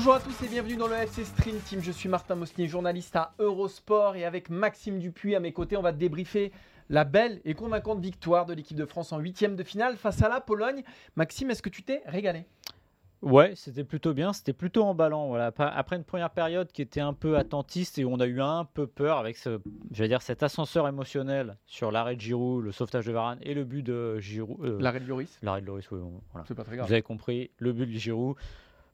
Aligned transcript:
Bonjour 0.00 0.14
à 0.14 0.20
tous 0.20 0.42
et 0.42 0.48
bienvenue 0.48 0.76
dans 0.76 0.86
le 0.88 0.94
FC 0.94 1.26
Stream 1.26 1.56
Team. 1.60 1.82
Je 1.82 1.92
suis 1.92 2.08
Martin 2.08 2.34
Mosnier, 2.34 2.66
journaliste 2.66 3.14
à 3.16 3.34
Eurosport 3.38 4.16
et 4.16 4.24
avec 4.24 4.48
Maxime 4.48 4.98
Dupuis 4.98 5.34
à 5.34 5.40
mes 5.40 5.52
côtés, 5.52 5.76
on 5.76 5.82
va 5.82 5.92
débriefer 5.92 6.52
la 6.88 7.04
belle 7.04 7.42
et 7.44 7.52
convaincante 7.52 8.00
victoire 8.00 8.46
de 8.46 8.54
l'équipe 8.54 8.78
de 8.78 8.86
France 8.86 9.12
en 9.12 9.18
huitième 9.18 9.56
de 9.56 9.62
finale 9.62 9.98
face 9.98 10.22
à 10.22 10.30
la 10.30 10.40
Pologne. 10.40 10.84
Maxime, 11.16 11.50
est-ce 11.50 11.60
que 11.60 11.68
tu 11.68 11.82
t'es 11.82 12.00
régalé? 12.06 12.46
Ouais, 13.20 13.52
c'était 13.56 13.84
plutôt 13.84 14.14
bien, 14.14 14.32
c'était 14.32 14.54
plutôt 14.54 14.84
emballant. 14.84 15.28
Voilà. 15.28 15.52
Après 15.58 15.96
une 15.96 16.04
première 16.04 16.30
période 16.30 16.72
qui 16.72 16.80
était 16.80 17.02
un 17.02 17.12
peu 17.12 17.36
attentiste 17.36 17.98
et 17.98 18.04
où 18.06 18.10
on 18.10 18.20
a 18.20 18.26
eu 18.26 18.40
un 18.40 18.64
peu 18.64 18.86
peur 18.86 19.18
avec 19.18 19.36
ce, 19.36 19.60
je 19.92 20.04
dire, 20.04 20.22
cet 20.22 20.42
ascenseur 20.42 20.88
émotionnel 20.88 21.58
sur 21.66 21.92
l'arrêt 21.92 22.16
de 22.16 22.22
Giroud, 22.22 22.64
le 22.64 22.72
sauvetage 22.72 23.04
de 23.04 23.12
Varane 23.12 23.38
et 23.42 23.52
le 23.52 23.64
but 23.64 23.82
de 23.82 24.18
Giroud. 24.18 24.64
Euh, 24.64 24.78
l'arrêt 24.80 25.00
de 25.00 25.06
Lloris 25.06 25.38
L'arrêt 25.42 25.60
de 25.60 25.66
Lloris, 25.66 25.90
oui. 25.90 26.00
Voilà. 26.32 26.46
C'est 26.48 26.54
pas 26.54 26.64
très 26.64 26.76
grave. 26.76 26.86
Vous 26.86 26.92
avez 26.94 27.02
compris, 27.02 27.50
le 27.58 27.74
but 27.74 27.84
de 27.84 27.98
Giroud. 27.98 28.36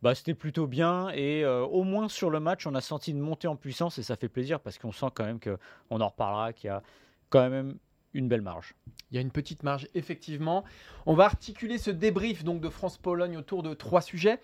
Bah, 0.03 0.15
c'était 0.15 0.35
plutôt 0.35 0.67
bien 0.67 1.09
et 1.11 1.43
euh, 1.45 1.63
au 1.63 1.83
moins 1.83 2.09
sur 2.09 2.31
le 2.31 2.39
match, 2.39 2.67
on 2.67 2.75
a 2.75 2.81
senti 2.81 3.13
une 3.13 3.19
montée 3.19 3.49
en 3.49 3.57
puissance 3.57 3.99
et 3.99 4.03
ça 4.03 4.17
fait 4.17 4.29
plaisir 4.29 4.61
parce 4.61 4.79
qu'on 4.79 4.93
sent 4.93 5.07
quand 5.15 5.25
même 5.25 5.39
que, 5.39 5.59
on 5.91 6.01
en 6.01 6.09
reparlera, 6.09 6.53
qu'il 6.53 6.69
y 6.69 6.71
a 6.71 6.83
quand 7.31 7.49
même 7.49 7.77
une 8.13 8.29
belle 8.29 8.43
marge. 8.43 8.75
Il 9.11 9.15
y 9.15 9.19
a 9.19 9.21
une 9.21 9.31
petite 9.31 9.63
marge, 9.63 9.89
effectivement. 9.95 10.65
On 11.07 11.15
va 11.15 11.25
articuler 11.25 11.79
ce 11.79 11.91
débrief 11.91 12.45
donc 12.45 12.61
de 12.61 12.69
France-Pologne 12.69 13.37
autour 13.37 13.63
de 13.63 13.75
trois 13.75 14.01
sujets. 14.01 14.41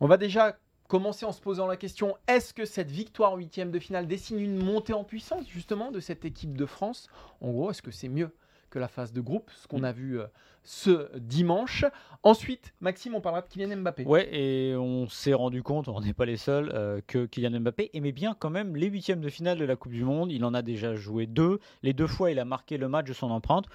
On 0.00 0.06
va 0.06 0.16
déjà 0.16 0.56
commencer 0.88 1.24
en 1.24 1.32
se 1.32 1.40
posant 1.40 1.66
la 1.66 1.76
question 1.76 2.16
est-ce 2.26 2.54
que 2.54 2.64
cette 2.64 2.90
victoire 2.90 3.32
en 3.32 3.36
huitième 3.36 3.70
de 3.70 3.78
finale 3.78 4.06
dessine 4.06 4.38
une 4.38 4.56
montée 4.56 4.92
en 4.92 5.04
puissance 5.04 5.48
justement 5.48 5.90
de 5.90 6.00
cette 6.00 6.24
équipe 6.24 6.56
de 6.56 6.66
France? 6.66 7.08
En 7.40 7.50
gros, 7.50 7.70
est-ce 7.70 7.82
que 7.82 7.90
c'est 7.90 8.08
mieux? 8.08 8.30
Que 8.74 8.80
la 8.80 8.88
phase 8.88 9.12
de 9.12 9.20
groupe, 9.20 9.50
ce 9.54 9.68
qu'on 9.68 9.80
mm. 9.80 9.84
a 9.84 9.92
vu 9.92 10.20
euh, 10.20 10.26
ce 10.64 11.16
dimanche. 11.16 11.84
Ensuite, 12.24 12.74
Maxime, 12.80 13.14
on 13.14 13.20
parlera 13.20 13.42
de 13.42 13.48
Kylian 13.48 13.76
Mbappé. 13.76 14.04
Ouais, 14.04 14.28
et 14.34 14.74
on 14.74 15.08
s'est 15.08 15.32
rendu 15.32 15.62
compte, 15.62 15.86
on 15.86 16.00
n'est 16.00 16.12
pas 16.12 16.24
les 16.24 16.36
seuls, 16.36 16.72
euh, 16.74 17.00
que 17.06 17.26
Kylian 17.26 17.60
Mbappé 17.60 17.90
aimait 17.94 18.10
bien 18.10 18.34
quand 18.36 18.50
même 18.50 18.74
les 18.74 18.88
huitièmes 18.88 19.20
de 19.20 19.28
finale 19.28 19.58
de 19.58 19.64
la 19.64 19.76
Coupe 19.76 19.92
du 19.92 20.02
Monde. 20.02 20.32
Il 20.32 20.44
en 20.44 20.54
a 20.54 20.62
déjà 20.62 20.96
joué 20.96 21.26
deux. 21.26 21.60
Les 21.84 21.92
deux 21.92 22.08
fois, 22.08 22.32
il 22.32 22.40
a 22.40 22.44
marqué 22.44 22.76
le 22.76 22.88
match 22.88 23.06
de 23.06 23.12
son 23.12 23.30
empreinte. 23.30 23.66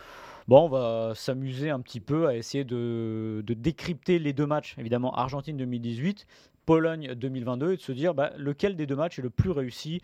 Bon, 0.49 0.65
on 0.65 0.69
va 0.69 1.13
s'amuser 1.15 1.69
un 1.69 1.79
petit 1.79 2.01
peu 2.01 2.27
à 2.27 2.35
essayer 2.35 2.65
de, 2.65 3.41
décrypter 3.47 4.19
les 4.19 4.33
deux 4.33 4.47
matchs. 4.47 4.75
Évidemment, 4.77 5.15
Argentine 5.15 5.55
2018, 5.55 6.27
Pologne 6.65 7.13
2022, 7.15 7.71
et 7.71 7.77
de 7.77 7.81
se 7.81 7.93
dire 7.93 8.13
bah, 8.13 8.33
lequel 8.35 8.75
des 8.75 8.85
deux 8.85 8.97
matchs 8.97 9.19
est 9.19 9.21
le 9.21 9.29
plus 9.29 9.51
réussi 9.51 10.01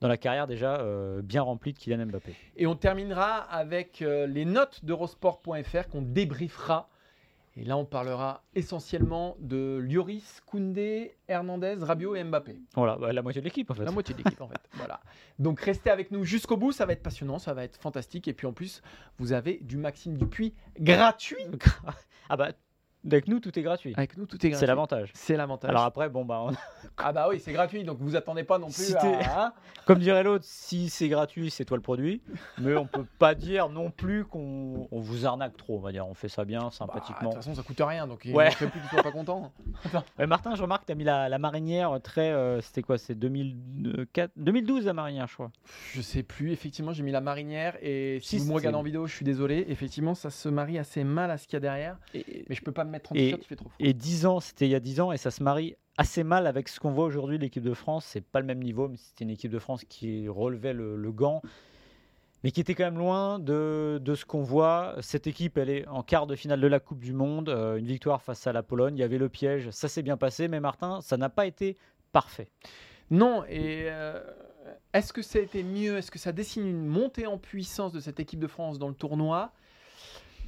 dans 0.00 0.08
la 0.08 0.16
carrière 0.16 0.46
déjà 0.46 0.80
euh, 0.80 1.22
bien 1.22 1.42
remplie 1.42 1.72
de 1.72 1.78
Kylian 1.78 2.06
Mbappé. 2.06 2.34
Et 2.56 2.66
on 2.66 2.76
terminera 2.76 3.36
avec 3.38 4.02
euh, 4.02 4.26
les 4.26 4.44
notes 4.44 4.84
d'Eurosport.fr 4.84 5.88
qu'on 5.90 6.02
débriefera. 6.02 6.88
Et 7.58 7.64
là, 7.64 7.78
on 7.78 7.86
parlera 7.86 8.42
essentiellement 8.54 9.34
de 9.40 9.78
Lloris, 9.82 10.42
Koundé, 10.44 11.16
Hernandez, 11.26 11.76
Rabiot 11.80 12.14
et 12.14 12.22
Mbappé. 12.22 12.58
Voilà, 12.74 12.96
bah, 12.96 13.14
la 13.14 13.22
moitié 13.22 13.40
de 13.40 13.46
l'équipe 13.46 13.70
en 13.70 13.74
fait. 13.74 13.84
La 13.84 13.92
moitié 13.92 14.14
de 14.14 14.18
l'équipe 14.18 14.40
en 14.42 14.48
fait. 14.48 14.60
Voilà. 14.74 15.00
Donc 15.38 15.60
restez 15.60 15.88
avec 15.88 16.10
nous 16.10 16.22
jusqu'au 16.24 16.58
bout, 16.58 16.72
ça 16.72 16.84
va 16.84 16.92
être 16.92 17.02
passionnant, 17.02 17.38
ça 17.38 17.54
va 17.54 17.64
être 17.64 17.78
fantastique. 17.78 18.28
Et 18.28 18.34
puis 18.34 18.46
en 18.46 18.52
plus, 18.52 18.82
vous 19.18 19.32
avez 19.32 19.58
du 19.62 19.78
Maxime 19.78 20.18
Dupuis 20.18 20.52
gratuit. 20.78 21.46
ah 22.28 22.36
bah 22.36 22.52
avec 23.06 23.28
nous, 23.28 23.40
tout 23.40 23.56
est 23.58 23.62
gratuit. 23.62 23.94
Avec 23.96 24.16
nous, 24.16 24.26
tout 24.26 24.36
est 24.36 24.50
gratuit. 24.50 24.58
C'est 24.58 24.66
l'avantage. 24.66 25.10
C'est 25.14 25.36
l'avantage. 25.36 25.70
Alors 25.70 25.84
après, 25.84 26.08
bon, 26.08 26.24
bah. 26.24 26.48
ah 26.96 27.12
bah 27.12 27.26
oui, 27.28 27.40
c'est 27.40 27.52
gratuit, 27.52 27.84
donc 27.84 27.98
vous 28.00 28.16
attendez 28.16 28.44
pas 28.44 28.58
non 28.58 28.68
plus 28.68 28.94
à... 28.96 29.44
Hein 29.44 29.52
Comme 29.86 30.00
dirait 30.00 30.24
l'autre, 30.24 30.44
si 30.46 30.88
c'est 30.88 31.08
gratuit, 31.08 31.50
c'est 31.50 31.64
toi 31.64 31.76
le 31.76 31.82
produit. 31.82 32.20
Mais 32.58 32.74
on 32.74 32.86
peut 32.86 33.06
pas 33.18 33.34
dire 33.34 33.68
non 33.68 33.90
plus 33.90 34.24
qu'on 34.24 34.88
vous 34.90 35.26
arnaque 35.26 35.56
trop, 35.56 35.76
on 35.76 35.80
va 35.80 35.92
dire. 35.92 36.06
On 36.06 36.14
fait 36.14 36.28
ça 36.28 36.44
bien, 36.44 36.60
bah, 36.60 36.70
sympathiquement. 36.72 37.30
de 37.30 37.34
toute 37.34 37.44
façon, 37.44 37.54
ça 37.54 37.62
coûte 37.62 37.80
rien, 37.80 38.06
donc 38.06 38.22
ouais. 38.24 38.50
il 38.60 38.64
ne 38.64 38.70
plus 38.70 38.80
qu'ils 38.90 39.02
pas 39.02 39.12
content. 39.12 39.52
Martin, 40.26 40.56
je 40.56 40.62
remarque 40.62 40.82
que 40.82 40.86
tu 40.86 40.92
as 40.92 40.96
mis 40.96 41.04
la, 41.04 41.38
marinière 41.38 42.00
très. 42.02 42.32
Euh, 42.32 42.60
c'était 42.60 42.82
quoi 42.82 42.98
C'est 42.98 43.14
2012 43.14 44.86
la 44.86 44.92
marinière, 44.92 45.28
je 45.28 45.34
crois. 45.34 45.50
Je 45.92 46.00
sais 46.00 46.24
plus, 46.24 46.50
effectivement, 46.50 46.92
j'ai 46.92 47.04
mis 47.04 47.12
la 47.12 47.20
marinière. 47.20 47.76
Et 47.80 48.18
si, 48.22 48.38
vous 48.38 48.46
me 48.46 48.54
regardez 48.54 48.78
en 48.78 48.82
vidéo, 48.82 49.06
je 49.06 49.14
suis 49.14 49.24
désolé. 49.24 49.66
Effectivement, 49.68 50.14
ça 50.14 50.30
se 50.30 50.48
marie 50.48 50.78
assez 50.78 51.04
mal 51.04 51.30
à 51.30 51.38
ce 51.38 51.46
qu'il 51.46 51.54
y 51.54 51.58
a 51.58 51.60
derrière. 51.60 51.96
mais 52.12 52.54
je 52.54 52.62
peux 52.62 52.72
pas 52.72 52.84
me 52.84 52.95
et, 53.14 53.34
Et 53.78 53.92
10 53.92 54.26
ans, 54.26 54.40
c'était 54.40 54.66
il 54.66 54.70
y 54.70 54.74
a 54.74 54.80
10 54.80 55.00
ans, 55.00 55.12
et 55.12 55.16
ça 55.16 55.30
se 55.30 55.42
marie 55.42 55.76
assez 55.98 56.24
mal 56.24 56.46
avec 56.46 56.68
ce 56.68 56.80
qu'on 56.80 56.90
voit 56.90 57.04
aujourd'hui. 57.04 57.38
L'équipe 57.38 57.62
de 57.62 57.74
France, 57.74 58.04
c'est 58.04 58.24
pas 58.24 58.40
le 58.40 58.46
même 58.46 58.62
niveau, 58.62 58.88
mais 58.88 58.96
c'était 58.96 59.24
une 59.24 59.30
équipe 59.30 59.50
de 59.50 59.58
France 59.58 59.84
qui 59.84 60.28
relevait 60.28 60.72
le, 60.72 61.12
gant, 61.12 61.42
mais 62.44 62.50
qui 62.50 62.60
était 62.60 62.74
quand 62.74 62.84
même 62.84 62.98
loin 62.98 63.38
de, 63.38 64.00
de 64.02 64.14
ce 64.14 64.24
qu'on 64.24 64.42
voit. 64.42 64.96
Cette 65.00 65.26
équipe, 65.26 65.58
elle 65.58 65.70
est 65.70 65.86
en 65.88 66.02
quart 66.02 66.26
de 66.26 66.36
finale 66.36 66.60
de 66.60 66.66
la 66.66 66.80
Coupe 66.80 67.00
du 67.00 67.12
Monde, 67.12 67.48
euh, 67.48 67.76
une 67.76 67.86
victoire 67.86 68.22
face 68.22 68.46
à 68.46 68.52
la 68.52 68.62
Pologne. 68.62 68.96
Il 68.96 69.00
y 69.00 69.04
avait 69.04 69.18
le 69.18 69.28
piège, 69.28 69.70
ça 69.70 69.88
s'est 69.88 70.02
bien 70.02 70.16
passé, 70.16 70.48
mais 70.48 70.60
Martin, 70.60 71.00
ça 71.00 71.16
n'a 71.16 71.28
pas 71.28 71.46
été 71.46 71.76
parfait. 72.12 72.48
Non, 73.10 73.44
et 73.44 73.86
euh, 73.88 74.20
est-ce 74.92 75.12
que 75.12 75.22
ça 75.22 75.38
a 75.38 75.42
été 75.42 75.62
mieux? 75.62 75.96
Est-ce 75.96 76.10
que 76.10 76.18
ça 76.18 76.32
dessine 76.32 76.66
une 76.66 76.86
montée 76.86 77.26
en 77.26 77.38
puissance 77.38 77.92
de 77.92 78.00
cette 78.00 78.20
équipe 78.20 78.40
de 78.40 78.46
France 78.46 78.78
dans 78.78 78.88
le 78.88 78.94
tournoi? 78.94 79.52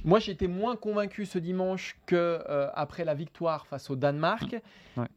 Moi, 0.03 0.19
été 0.25 0.47
moins 0.47 0.75
convaincu 0.75 1.25
ce 1.25 1.39
dimanche 1.39 1.97
que 2.05 2.15
euh, 2.49 2.69
après 2.73 3.03
la 3.03 3.13
victoire 3.13 3.67
face 3.67 3.89
au 3.89 3.95
Danemark, 3.95 4.55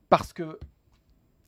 parce 0.09 0.33
que 0.33 0.59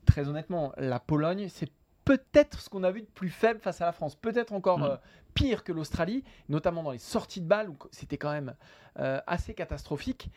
très 0.06 0.28
honnêtement, 0.28 0.72
la 0.77 1.00
Pologne, 1.00 1.49
c'est 1.49 1.71
peut-être 2.05 2.61
ce 2.61 2.69
qu'on 2.69 2.84
a 2.84 2.91
vu 2.91 3.00
de 3.00 3.06
plus 3.06 3.31
faible 3.31 3.61
face 3.61 3.81
à 3.81 3.87
la 3.87 3.93
France, 3.93 4.15
peut-être 4.15 4.53
encore 4.53 4.84
euh, 4.84 4.97
pire 5.33 5.65
que 5.65 5.73
l'Australie, 5.73 6.23
notamment 6.49 6.83
dans 6.83 6.91
les 6.91 6.99
sorties 6.99 7.41
de 7.41 7.47
balles 7.47 7.71
où 7.71 7.77
c'était 7.91 8.19
quand 8.19 8.31
même 8.31 8.55
euh, 8.99 9.21
assez 9.27 9.55
catastrophique. 9.55 10.31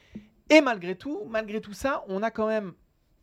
Et 0.50 0.62
malgré 0.62 0.96
tout, 0.96 1.24
malgré 1.30 1.60
tout 1.60 1.74
ça, 1.74 2.04
on 2.08 2.24
a 2.24 2.32
quand 2.32 2.48
même, 2.48 2.74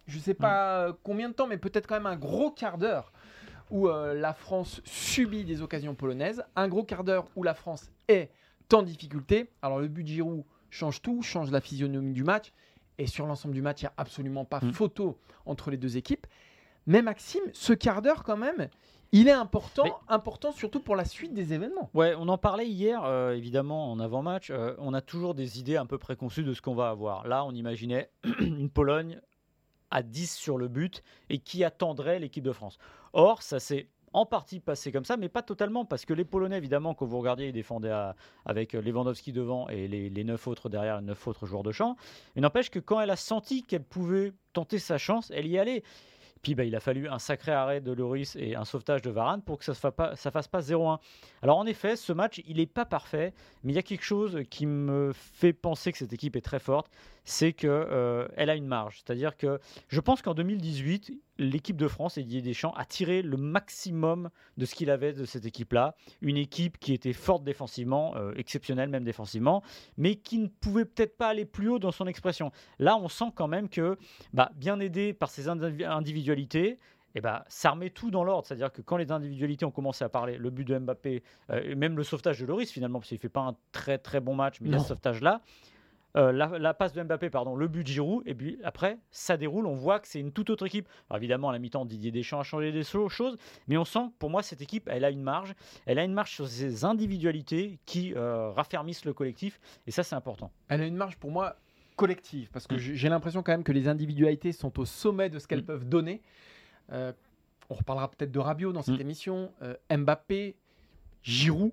je 0.07 0.19
ne 0.19 0.23
sais 0.23 0.35
pas 0.35 0.91
mm. 0.91 0.97
combien 1.03 1.29
de 1.31 1.35
temps, 1.35 1.47
mais 1.47 1.57
peut-être 1.57 1.87
quand 1.87 1.95
même 1.95 2.07
un 2.07 2.17
gros 2.17 2.51
quart 2.51 2.79
d'heure 2.79 3.13
où 3.71 3.89
la 3.89 4.35
France 4.35 4.83
subit 4.85 5.45
des 5.45 5.63
occasions 5.63 5.95
polonaises, 5.95 6.45
un 6.55 6.69
gros 6.69 6.85
quart 6.85 7.03
d'heure 7.03 7.27
où 7.35 7.43
la 7.43 7.55
France 7.55 7.91
est 8.09 8.31
tant 8.69 8.83
de 8.83 8.87
difficultés. 8.87 9.51
Alors 9.63 9.79
le 9.79 9.89
but 9.89 10.03
de 10.03 10.09
Giroud 10.09 10.45
change 10.71 11.03
tout, 11.03 11.23
change 11.23 11.51
la 11.51 11.61
physionomie 11.61 12.13
du 12.13 12.25
match. 12.25 12.53
Et 12.99 13.07
sur 13.07 13.27
l'ensemble 13.27 13.55
du 13.55 13.63
match, 13.63 13.83
il 13.83 13.85
n'y 13.85 13.89
a 13.89 13.95
absolument 13.97 14.45
pas 14.45 14.61
mm. 14.63 14.73
photo 14.73 15.19
entre 15.47 15.71
les 15.71 15.77
deux 15.77 15.97
équipes. 15.97 16.27
Mais 16.87 17.03
Maxime, 17.03 17.43
ce 17.53 17.73
quart 17.73 18.03
d'heure 18.03 18.23
quand 18.23 18.37
même, 18.37 18.69
il 19.13 19.29
est 19.29 19.33
important, 19.33 20.01
important 20.09 20.53
surtout 20.53 20.81
pour 20.81 20.97
la 20.97 21.05
suite 21.05 21.33
des 21.35 21.53
événements. 21.53 21.89
Ouais, 21.95 22.15
on 22.19 22.29
en 22.29 22.37
parlait 22.37 22.67
hier, 22.67 23.05
euh, 23.05 23.33
évidemment, 23.33 23.91
en 23.91 24.01
avant-match. 24.01 24.51
Euh, 24.51 24.75
on 24.79 24.93
a 24.93 25.01
toujours 25.01 25.35
des 25.35 25.61
idées 25.61 25.77
un 25.77 25.87
peu 25.87 25.99
préconçues 25.99 26.43
de 26.43 26.53
ce 26.53 26.61
qu'on 26.61 26.75
va 26.75 26.89
avoir. 26.89 27.27
Là, 27.27 27.45
on 27.45 27.53
imaginait 27.53 28.11
une 28.41 28.69
Pologne 28.69 29.21
à 29.91 30.03
10 30.03 30.35
sur 30.35 30.59
le 30.59 30.69
but 30.69 31.03
et 31.31 31.39
qui 31.39 31.63
attendrait 31.63 32.19
l'équipe 32.19 32.43
de 32.43 32.53
France. 32.53 32.79
Or, 33.13 33.43
ça 33.43 33.61
s'est 33.61 33.89
en 34.15 34.27
partie 34.27 34.61
passé 34.61 34.93
comme 34.93 35.05
ça, 35.05 35.17
mais 35.17 35.29
pas 35.29 35.43
totalement, 35.43 35.85
parce 35.85 36.07
que 36.07 36.15
les 36.15 36.25
Polonais, 36.25 36.57
évidemment, 36.57 36.95
quand 36.95 37.05
vous 37.05 37.19
regardiez, 37.19 37.49
ils 37.49 37.53
défendaient 37.53 37.93
avec 38.47 38.73
Lewandowski 38.73 39.33
devant 39.33 39.69
et 39.69 39.89
les, 39.89 40.25
neuf 40.25 40.47
autres 40.47 40.69
derrière, 40.69 41.01
les 41.01 41.07
neuf 41.07 41.27
autres 41.27 41.47
joueurs 41.47 41.65
de 41.65 41.73
champ. 41.73 41.97
Il 42.37 42.43
n'empêche 42.43 42.71
que 42.71 42.79
quand 42.79 43.01
elle 43.01 43.11
a 43.11 43.17
senti 43.17 43.65
qu'elle 43.65 43.83
pouvait 43.83 44.33
tenter 44.53 44.79
sa 44.79 44.99
chance, 44.99 45.31
elle 45.35 45.49
y 45.49 45.59
allait. 45.59 45.83
Puis 46.43 46.55
bah, 46.55 46.65
il 46.65 46.77
a 46.77 46.81
fallu 46.81 47.09
un 47.09 47.19
sacré 47.19 47.53
arrêt 47.53 47.81
de 47.81 47.91
Loris 47.91 48.37
et 48.37 48.55
un 48.55 48.67
sauvetage 48.67 49.01
de 49.01 49.11
Varane 49.11 49.43
pour 49.43 49.59
que 49.59 49.65
ça 49.65 49.73
ne 49.73 49.91
pas, 49.91 50.15
fasse 50.15 50.47
pas 50.47 50.61
0-1. 50.61 50.99
Alors 51.43 51.57
en 51.57 51.67
effet, 51.67 51.97
ce 51.97 52.13
match, 52.13 52.41
il 52.47 52.59
n'est 52.59 52.67
pas 52.67 52.85
parfait, 52.85 53.33
mais 53.63 53.73
il 53.73 53.77
y 53.77 53.79
a 53.79 53.83
quelque 53.83 54.05
chose 54.05 54.43
qui 54.51 54.67
me 54.67 55.13
fait 55.15 55.55
penser 55.55 55.91
que 55.91 55.99
cette 55.99 56.13
équipe 56.13 56.37
est 56.37 56.43
très 56.43 56.61
forte, 56.61 56.91
c'est 57.25 57.53
qu'elle 57.53 57.71
euh, 57.71 58.29
elle 58.37 58.51
a 58.51 58.55
une 58.55 58.67
marge. 58.67 59.03
C'est-à-dire 59.05 59.37
que 59.37 59.59
je 59.89 60.01
pense 60.01 60.23
qu'en 60.23 60.35
2018, 60.35 61.13
l'équipe 61.39 61.77
de 61.77 61.89
France 61.89 62.19
et 62.19 62.23
Didier 62.23 62.43
Deschamps 62.43 62.73
a 62.75 62.85
tiré 62.85 63.23
le 63.23 63.37
maximum 63.37 64.31
de 64.57 64.67
ce 64.67 64.75
qu'il 64.75 64.91
avait 64.91 65.13
de 65.13 65.25
cette 65.25 65.47
équipe-là. 65.47 65.97
Une 66.21 66.37
équipe 66.37 66.79
qui 66.79 66.93
était 66.93 67.13
forte 67.13 67.43
défensivement, 67.43 68.15
euh, 68.17 68.33
exceptionnelle 68.37 68.89
même 68.89 69.05
défensivement, 69.05 69.63
mais 69.97 70.17
qui 70.17 70.39
ne 70.39 70.49
pouvait 70.49 70.85
peut-être 70.85 71.17
pas 71.17 71.29
aller 71.29 71.45
plus 71.45 71.69
haut 71.69 71.79
dans 71.79 71.93
son 71.93 72.07
expression. 72.07 72.53
Là, 72.79 72.97
on 72.97 73.09
sent 73.09 73.33
quand 73.35 73.49
même 73.49 73.69
que, 73.69 73.99
bah, 74.33 74.51
bien 74.55 74.79
aidé 74.81 75.13
par 75.13 75.31
ses 75.31 75.49
individualités, 75.49 76.79
eh 77.15 77.21
bah, 77.21 77.45
ça 77.49 77.71
remet 77.71 77.91
tout 77.91 78.11
dans 78.11 78.25
l'ordre. 78.25 78.47
C'est-à-dire 78.47 78.73
que 78.73 78.83
quand 78.83 78.97
les 78.97 79.13
individualités 79.13 79.65
ont 79.65 79.71
commencé 79.71 80.05
à 80.05 80.09
parler, 80.09 80.37
le 80.37 80.51
but 80.51 80.65
de 80.65 80.77
Mbappé, 80.79 81.23
euh, 81.51 81.61
et 81.63 81.75
même 81.75 81.97
le 81.97 82.03
sauvetage 82.03 82.41
de 82.41 82.47
Loris 82.47 82.71
finalement, 82.71 82.99
parce 82.99 83.09
qu'il 83.09 83.19
ne 83.19 83.21
fait 83.21 83.29
pas 83.29 83.43
un 83.43 83.57
très 83.73 83.99
très 83.99 84.21
bon 84.21 84.35
match, 84.35 84.61
mais 84.61 84.69
il 84.69 84.73
y 84.73 84.77
a 84.77 84.81
ce 84.81 84.89
sauvetage-là, 84.89 85.41
euh, 86.17 86.31
la, 86.31 86.75
passe 86.75 86.93
de 86.93 87.03
Mbappé, 87.03 87.29
pardon, 87.29 87.57
le 87.57 87.67
but 87.67 87.83
de 87.83 87.89
Giroud, 87.89 88.23
et 88.27 88.35
puis 88.35 88.59
après, 88.63 88.99
ça 89.11 89.37
déroule, 89.37 89.67
on 89.67 89.75
voit 89.75 89.99
que 89.99 90.07
c'est 90.07 90.21
une 90.21 90.31
toute 90.31 90.49
autre 90.49 90.65
équipe. 90.65 90.89
Alors 91.11 91.19
évidemment, 91.19 91.49
à 91.49 91.53
la 91.53 91.59
mi-temps, 91.59 91.85
Didier 91.85 92.13
Deschamps 92.13 92.39
a 92.39 92.45
changé 92.45 92.71
des 92.71 92.85
choses, 92.85 93.37
mais 93.67 93.77
on 93.77 93.85
sent, 93.85 94.11
pour 94.21 94.31
moi, 94.31 94.43
cette 94.43 94.63
équipe, 94.63 94.89
elle 94.93 95.05
a 95.05 95.11
une 95.11 95.23
marge, 95.23 95.55
elle 95.87 95.99
a 95.99 96.05
une 96.05 96.15
marge 96.15 96.31
sur 96.31 96.47
ses 96.47 96.85
individualités 96.85 97.81
qui 97.85 98.15
euh, 98.15 98.51
raffermissent 98.51 99.05
le 99.05 99.13
collectif, 99.13 99.59
et 99.89 99.91
ça, 99.91 100.05
c'est 100.05 100.15
important. 100.15 100.53
Elle 100.69 100.83
a 100.83 100.87
une 100.87 100.97
marge, 100.97 101.17
pour 101.17 101.33
moi, 101.33 101.57
collective, 101.97 102.49
parce 102.53 102.69
que 102.69 102.79
j'ai 102.79 103.09
l'impression 103.09 103.43
quand 103.43 103.53
même 103.53 103.65
que 103.65 103.73
les 103.73 103.89
individualités 103.89 104.53
sont 104.53 104.79
au 104.79 104.85
sommet 104.85 105.31
de 105.31 105.41
ce 105.41 105.49
qu'elles 105.49 105.63
mm. 105.63 105.67
peuvent 105.67 105.89
donner. 105.89 106.23
Euh, 106.93 107.13
on 107.71 107.75
reparlera 107.75 108.09
peut-être 108.09 108.33
de 108.33 108.39
Rabiot 108.39 108.73
dans 108.73 108.83
cette 108.83 108.99
mm. 108.99 109.01
émission, 109.01 109.53
Mbappé, 109.91 110.55
Giroud, 111.23 111.73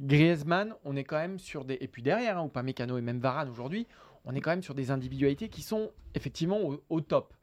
Griezmann, 0.00 0.74
on 0.84 0.96
est 0.96 1.04
quand 1.04 1.18
même 1.18 1.38
sur 1.38 1.64
des. 1.64 1.76
Et 1.80 1.88
puis 1.88 2.02
derrière, 2.02 2.38
hein, 2.38 2.44
ou 2.44 2.48
pas 2.48 2.62
Mécano 2.62 2.96
et 2.96 3.02
même 3.02 3.20
Varane 3.20 3.48
aujourd'hui, 3.48 3.86
on 4.24 4.34
est 4.34 4.40
quand 4.40 4.50
même 4.50 4.62
sur 4.62 4.74
des 4.74 4.90
individualités 4.90 5.48
qui 5.48 5.62
sont 5.62 5.92
effectivement 6.14 6.58
au, 6.88 7.00
top. 7.00 7.34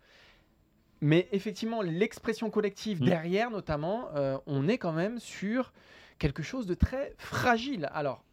Mais 0.99 1.27
effectivement, 1.31 1.81
l'expression 1.81 2.49
collective 2.49 3.01
Mm. 3.01 3.05
derrière, 3.05 3.51
notamment, 3.51 4.09
euh, 4.15 4.37
on 4.47 4.67
est 4.67 4.77
quand 4.77 4.93
même 4.93 5.19
sur 5.19 5.71
quelque 6.17 6.41
chose 6.41 6.65
de 6.65 6.73
très 6.73 7.13
fragile. 7.17 7.89
Alors, 7.93 8.23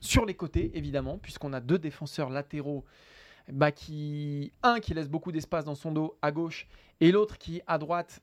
sur 0.00 0.26
les 0.26 0.34
côtés, 0.34 0.76
évidemment, 0.76 1.18
puisqu'on 1.18 1.52
a 1.52 1.60
deux 1.60 1.78
défenseurs 1.78 2.30
latéraux, 2.30 2.84
bah, 3.48 3.72
qui 3.72 4.52
un 4.62 4.80
qui 4.80 4.92
laisse 4.94 5.08
beaucoup 5.08 5.30
d'espace 5.30 5.64
dans 5.64 5.74
son 5.74 5.92
dos 5.92 6.18
à 6.20 6.32
gauche, 6.32 6.66
et 7.00 7.12
l'autre 7.12 7.38
qui 7.38 7.62
à 7.66 7.78
droite 7.78 8.20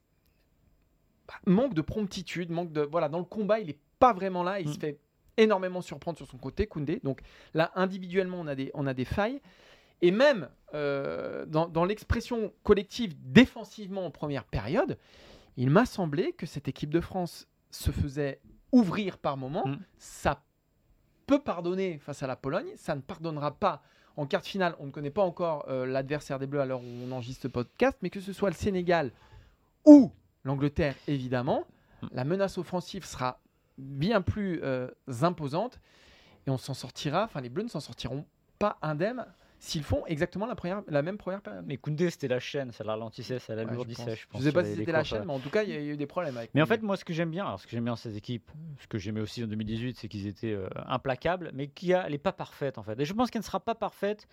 bah, 1.27 1.35
manque 1.45 1.73
de 1.73 1.81
promptitude, 1.81 2.49
manque 2.49 2.73
de 2.73 2.81
voilà 2.81 3.07
dans 3.07 3.19
le 3.19 3.25
combat, 3.25 3.59
il 3.59 3.69
est 3.69 3.79
pas 4.01 4.11
vraiment 4.13 4.43
là, 4.43 4.59
il 4.59 4.67
Mm. 4.67 4.73
se 4.73 4.79
fait 4.79 4.99
énormément 5.37 5.81
surprendre 5.81 6.17
sur 6.17 6.27
son 6.27 6.37
côté, 6.37 6.67
Koundé. 6.67 6.99
Donc 7.03 7.21
là, 7.53 7.71
individuellement, 7.75 8.39
on 8.41 8.47
a 8.47 8.55
des, 8.55 8.71
on 8.73 8.85
a 8.87 8.93
des 8.93 9.05
failles. 9.05 9.39
Et 10.01 10.11
même 10.11 10.49
euh, 10.73 11.45
dans, 11.45 11.67
dans 11.69 11.85
l'expression 11.85 12.51
collective 12.63 13.13
défensivement 13.31 14.05
en 14.05 14.11
première 14.11 14.43
période, 14.43 14.97
il 15.57 15.69
m'a 15.69 15.85
semblé 15.85 16.33
que 16.33 16.45
cette 16.45 16.67
équipe 16.67 16.89
de 16.89 16.99
France 16.99 17.47
se 17.69 17.91
faisait 17.91 18.41
ouvrir 18.71 19.17
par 19.19 19.37
moment. 19.37 19.65
Mm. 19.67 19.77
Ça 19.99 20.41
peut 21.27 21.39
pardonner 21.39 21.99
face 21.99 22.23
à 22.23 22.27
la 22.27 22.35
Pologne, 22.35 22.71
ça 22.75 22.95
ne 22.95 23.01
pardonnera 23.01 23.51
pas 23.51 23.81
en 24.17 24.25
quart 24.25 24.41
de 24.41 24.47
finale. 24.47 24.75
On 24.79 24.87
ne 24.87 24.91
connaît 24.91 25.11
pas 25.11 25.21
encore 25.23 25.65
euh, 25.69 25.85
l'adversaire 25.85 26.39
des 26.39 26.47
Bleus 26.47 26.59
à 26.61 26.65
l'heure 26.65 26.81
où 26.81 26.87
on 27.07 27.11
enregistre 27.11 27.43
ce 27.43 27.47
podcast, 27.47 27.97
mais 28.01 28.09
que 28.09 28.19
ce 28.19 28.33
soit 28.33 28.49
le 28.49 28.55
Sénégal 28.55 29.11
ou 29.85 30.11
l'Angleterre, 30.43 30.95
évidemment, 31.07 31.63
Mm. 32.01 32.07
la 32.13 32.23
menace 32.23 32.57
offensive 32.57 33.05
sera 33.05 33.39
bien 33.81 34.21
plus 34.21 34.59
euh, 34.63 34.87
imposante 35.21 35.79
et 36.47 36.49
on 36.49 36.57
s'en 36.57 36.73
sortira. 36.73 37.23
Enfin, 37.25 37.41
les 37.41 37.49
Bleus 37.49 37.63
ne 37.63 37.69
s'en 37.69 37.79
sortiront 37.79 38.25
pas 38.59 38.77
indemnes 38.81 39.25
s'ils 39.63 39.83
font 39.83 40.03
exactement 40.07 40.47
la, 40.47 40.55
première, 40.55 40.81
la 40.87 41.03
même 41.03 41.19
première 41.19 41.41
période. 41.41 41.63
Mais 41.67 41.77
Koundé, 41.77 42.09
c'était 42.09 42.27
la 42.27 42.39
chaîne, 42.39 42.71
ça 42.71 42.83
ralentissait, 42.83 43.37
ça 43.37 43.53
Ouais, 43.53 43.63
l'alourdissait, 43.63 44.15
je 44.15 44.21
je 44.21 44.27
pense. 44.27 44.41
ne 44.41 44.45
sais 44.47 44.51
pas 44.51 44.63
si 44.65 44.75
c'était 44.75 44.91
la 44.91 45.03
chaîne, 45.03 45.23
mais 45.25 45.33
en 45.33 45.39
tout 45.39 45.51
cas, 45.51 45.61
il 45.61 45.69
y, 45.69 45.73
a 45.73 45.79
il 45.79 45.85
y 45.85 45.89
a 45.91 45.93
eu 45.93 45.97
des 45.97 46.07
problèmes 46.07 46.35
avec. 46.35 46.49
Mais 46.55 46.63
en 46.63 46.65
fait, 46.65 46.81
moi, 46.81 46.97
ce 46.97 47.05
que 47.05 47.13
j'aime 47.13 47.29
bien, 47.29 47.45
alors 47.45 47.59
ce 47.59 47.65
que 47.67 47.71
j'aime 47.71 47.83
bien 47.83 47.95
ces 47.95 48.17
équipes, 48.17 48.49
ce 48.79 48.87
que 48.87 48.97
j'aimais 48.97 49.21
aussi 49.21 49.43
en 49.43 49.47
2018, 49.47 49.97
c'est 49.99 50.07
qu'ils 50.07 50.25
étaient 50.25 50.53
euh, 50.53 50.67
implacables, 50.87 51.51
mais 51.53 51.67
qu'elle 51.67 52.09
n'est 52.11 52.17
pas 52.17 52.31
parfaite 52.31 52.79
en 52.79 52.83
fait. 52.83 52.99
Et 52.99 53.05
je 53.05 53.13
pense 53.13 53.29
qu'elle 53.29 53.41
ne 53.41 53.45
sera 53.45 53.59
pas 53.59 53.75
parfaite 53.75 54.27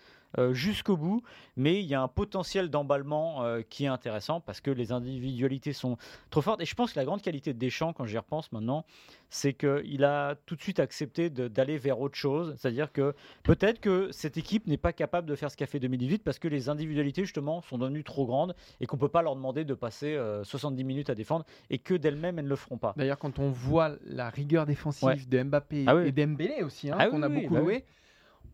jusqu'au 0.53 0.95
bout, 0.97 1.21
mais 1.57 1.79
il 1.81 1.85
y 1.87 1.95
a 1.95 2.01
un 2.01 2.07
potentiel 2.07 2.69
d'emballement 2.69 3.43
euh, 3.43 3.61
qui 3.67 3.85
est 3.85 3.87
intéressant 3.87 4.39
parce 4.41 4.61
que 4.61 4.71
les 4.71 4.91
individualités 4.91 5.73
sont 5.73 5.97
trop 6.29 6.41
fortes. 6.41 6.61
Et 6.61 6.65
je 6.65 6.75
pense 6.75 6.93
que 6.93 6.99
la 6.99 7.05
grande 7.05 7.21
qualité 7.21 7.53
de 7.53 7.59
Deschamps, 7.59 7.93
quand 7.93 8.05
j'y 8.05 8.17
repense 8.17 8.51
maintenant, 8.51 8.85
c'est 9.31 9.53
qu'il 9.53 10.03
a 10.03 10.35
tout 10.45 10.55
de 10.55 10.61
suite 10.61 10.79
accepté 10.79 11.29
d'aller 11.29 11.77
vers 11.77 11.99
autre 11.99 12.15
chose. 12.15 12.55
C'est-à-dire 12.57 12.91
que 12.91 13.13
peut-être 13.43 13.79
que 13.79 14.11
cette 14.11 14.37
équipe 14.37 14.65
n'est 14.67 14.77
pas 14.77 14.93
capable 14.93 15.27
de 15.27 15.35
faire 15.35 15.51
ce 15.51 15.57
qu'a 15.57 15.67
fait 15.67 15.79
2018 15.79 16.23
parce 16.23 16.39
que 16.39 16.47
les 16.47 16.69
individualités, 16.69 17.23
justement, 17.23 17.61
sont 17.61 17.77
devenues 17.77 18.03
trop 18.03 18.25
grandes 18.25 18.55
et 18.81 18.85
qu'on 18.85 18.95
ne 18.97 19.01
peut 19.01 19.09
pas 19.09 19.21
leur 19.21 19.35
demander 19.35 19.65
de 19.65 19.73
passer 19.73 20.13
euh, 20.15 20.43
70 20.43 20.83
minutes 20.83 21.09
à 21.09 21.15
défendre 21.15 21.45
et 21.69 21.77
que 21.79 21.93
d'elles-mêmes, 21.93 22.39
elles 22.39 22.45
ne 22.45 22.49
le 22.49 22.55
feront 22.55 22.77
pas. 22.77 22.93
D'ailleurs, 22.97 23.19
quand 23.19 23.39
on 23.39 23.49
voit 23.51 23.95
la 24.05 24.29
rigueur 24.29 24.65
défensive 24.65 25.07
Ouais. 25.07 25.15
de 25.15 25.43
Mbappé 25.43 25.85
Ah 25.87 25.95
oui. 25.95 26.07
et 26.07 26.11
d'Embélé 26.11 26.63
aussi, 26.63 26.89
hein, 26.91 26.95
Ah 26.99 27.07
qu'on 27.07 27.17
oui, 27.17 27.23
a 27.23 27.27
oui, 27.29 27.41
beaucoup 27.41 27.53
bah 27.53 27.59
loué, 27.61 27.85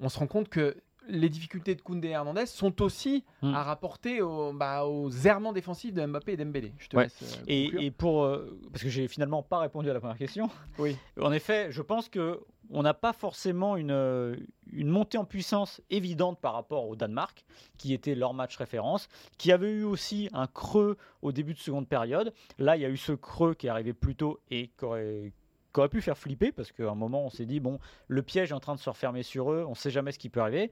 on 0.01 0.10
se 0.10 0.19
rend 0.19 0.27
compte 0.27 0.50
que 0.50 0.75
les 1.07 1.29
difficultés 1.29 1.75
de 1.75 1.81
Koundé 1.81 2.09
et 2.09 2.11
Hernandez 2.11 2.45
sont 2.45 2.81
aussi 2.81 3.23
Mm. 3.41 3.53
à 3.53 3.63
rapporter 3.63 4.21
au- 4.21 4.53
bah, 4.53 4.85
aux 4.85 5.09
errements 5.11 5.53
défensifs 5.53 5.93
de 5.93 6.05
Mbappé 6.05 6.33
et 6.33 6.37
d'Embélé. 6.37 6.73
Je 6.77 6.87
te 6.87 6.97
Ouais. 6.97 7.03
laisse 7.03 7.37
euh, 7.39 7.43
et 7.47 7.91
pour 7.91 8.23
euh, 8.23 8.59
parce 8.71 8.83
que 8.83 8.89
j'ai 8.89 9.07
finalement 9.07 9.43
pas 9.43 9.59
répondu 9.59 9.89
à 9.89 9.93
la 9.93 9.99
première 9.99 10.17
question. 10.17 10.49
Oui. 10.79 10.95
En 11.21 11.31
effet, 11.31 11.67
je 11.71 11.81
pense 11.81 12.09
que 12.09 12.39
on 12.71 12.81
n'a 12.81 12.95
pas 12.95 13.13
forcément 13.13 13.77
une, 13.77 13.91
euh, 13.91 14.35
une 14.71 14.87
montée 14.89 15.19
en 15.19 15.25
puissance 15.25 15.81
évidente 15.91 16.39
par 16.41 16.53
rapport 16.53 16.87
au 16.89 16.95
Danemark, 16.95 17.45
qui 17.77 17.93
était 17.93 18.15
leur 18.15 18.33
match 18.33 18.57
référence, 18.57 19.07
qui 19.37 19.51
avait 19.51 19.71
eu 19.71 19.83
aussi 19.83 20.29
un 20.33 20.47
creux 20.47 20.97
au 21.21 21.31
début 21.31 21.53
de 21.53 21.59
seconde 21.59 21.87
période. 21.87 22.33
Là, 22.57 22.75
il 22.75 22.81
y 22.81 22.85
a 22.85 22.89
eu 22.89 22.97
ce 22.97 23.11
creux 23.11 23.53
qui 23.53 23.67
est 23.67 23.69
arrivé 23.69 23.93
plus 23.93 24.15
tôt 24.15 24.39
et 24.49 24.69
qui 24.77 24.83
aurait, 24.85 25.31
qui 25.75 25.80
aurait 25.81 25.89
pu 25.89 26.01
faire 26.01 26.18
flipper 26.18 26.54
parce 26.54 26.72
qu'à 26.72 26.89
un 26.89 26.95
moment, 26.95 27.25
on 27.25 27.30
s'est 27.30 27.45
dit 27.45 27.60
bon, 27.60 27.80
le 28.07 28.22
piège 28.24 28.51
est 28.51 28.54
en 28.54 28.62
train 28.62 28.75
de 28.75 28.80
se 28.80 28.89
refermer 28.89 29.24
sur 29.24 29.51
eux, 29.51 29.66
on 29.68 29.75
sait 29.75 29.92
jamais 29.92 30.13
ce 30.13 30.19
qui 30.19 30.30
peut 30.30 30.39
arriver. 30.39 30.72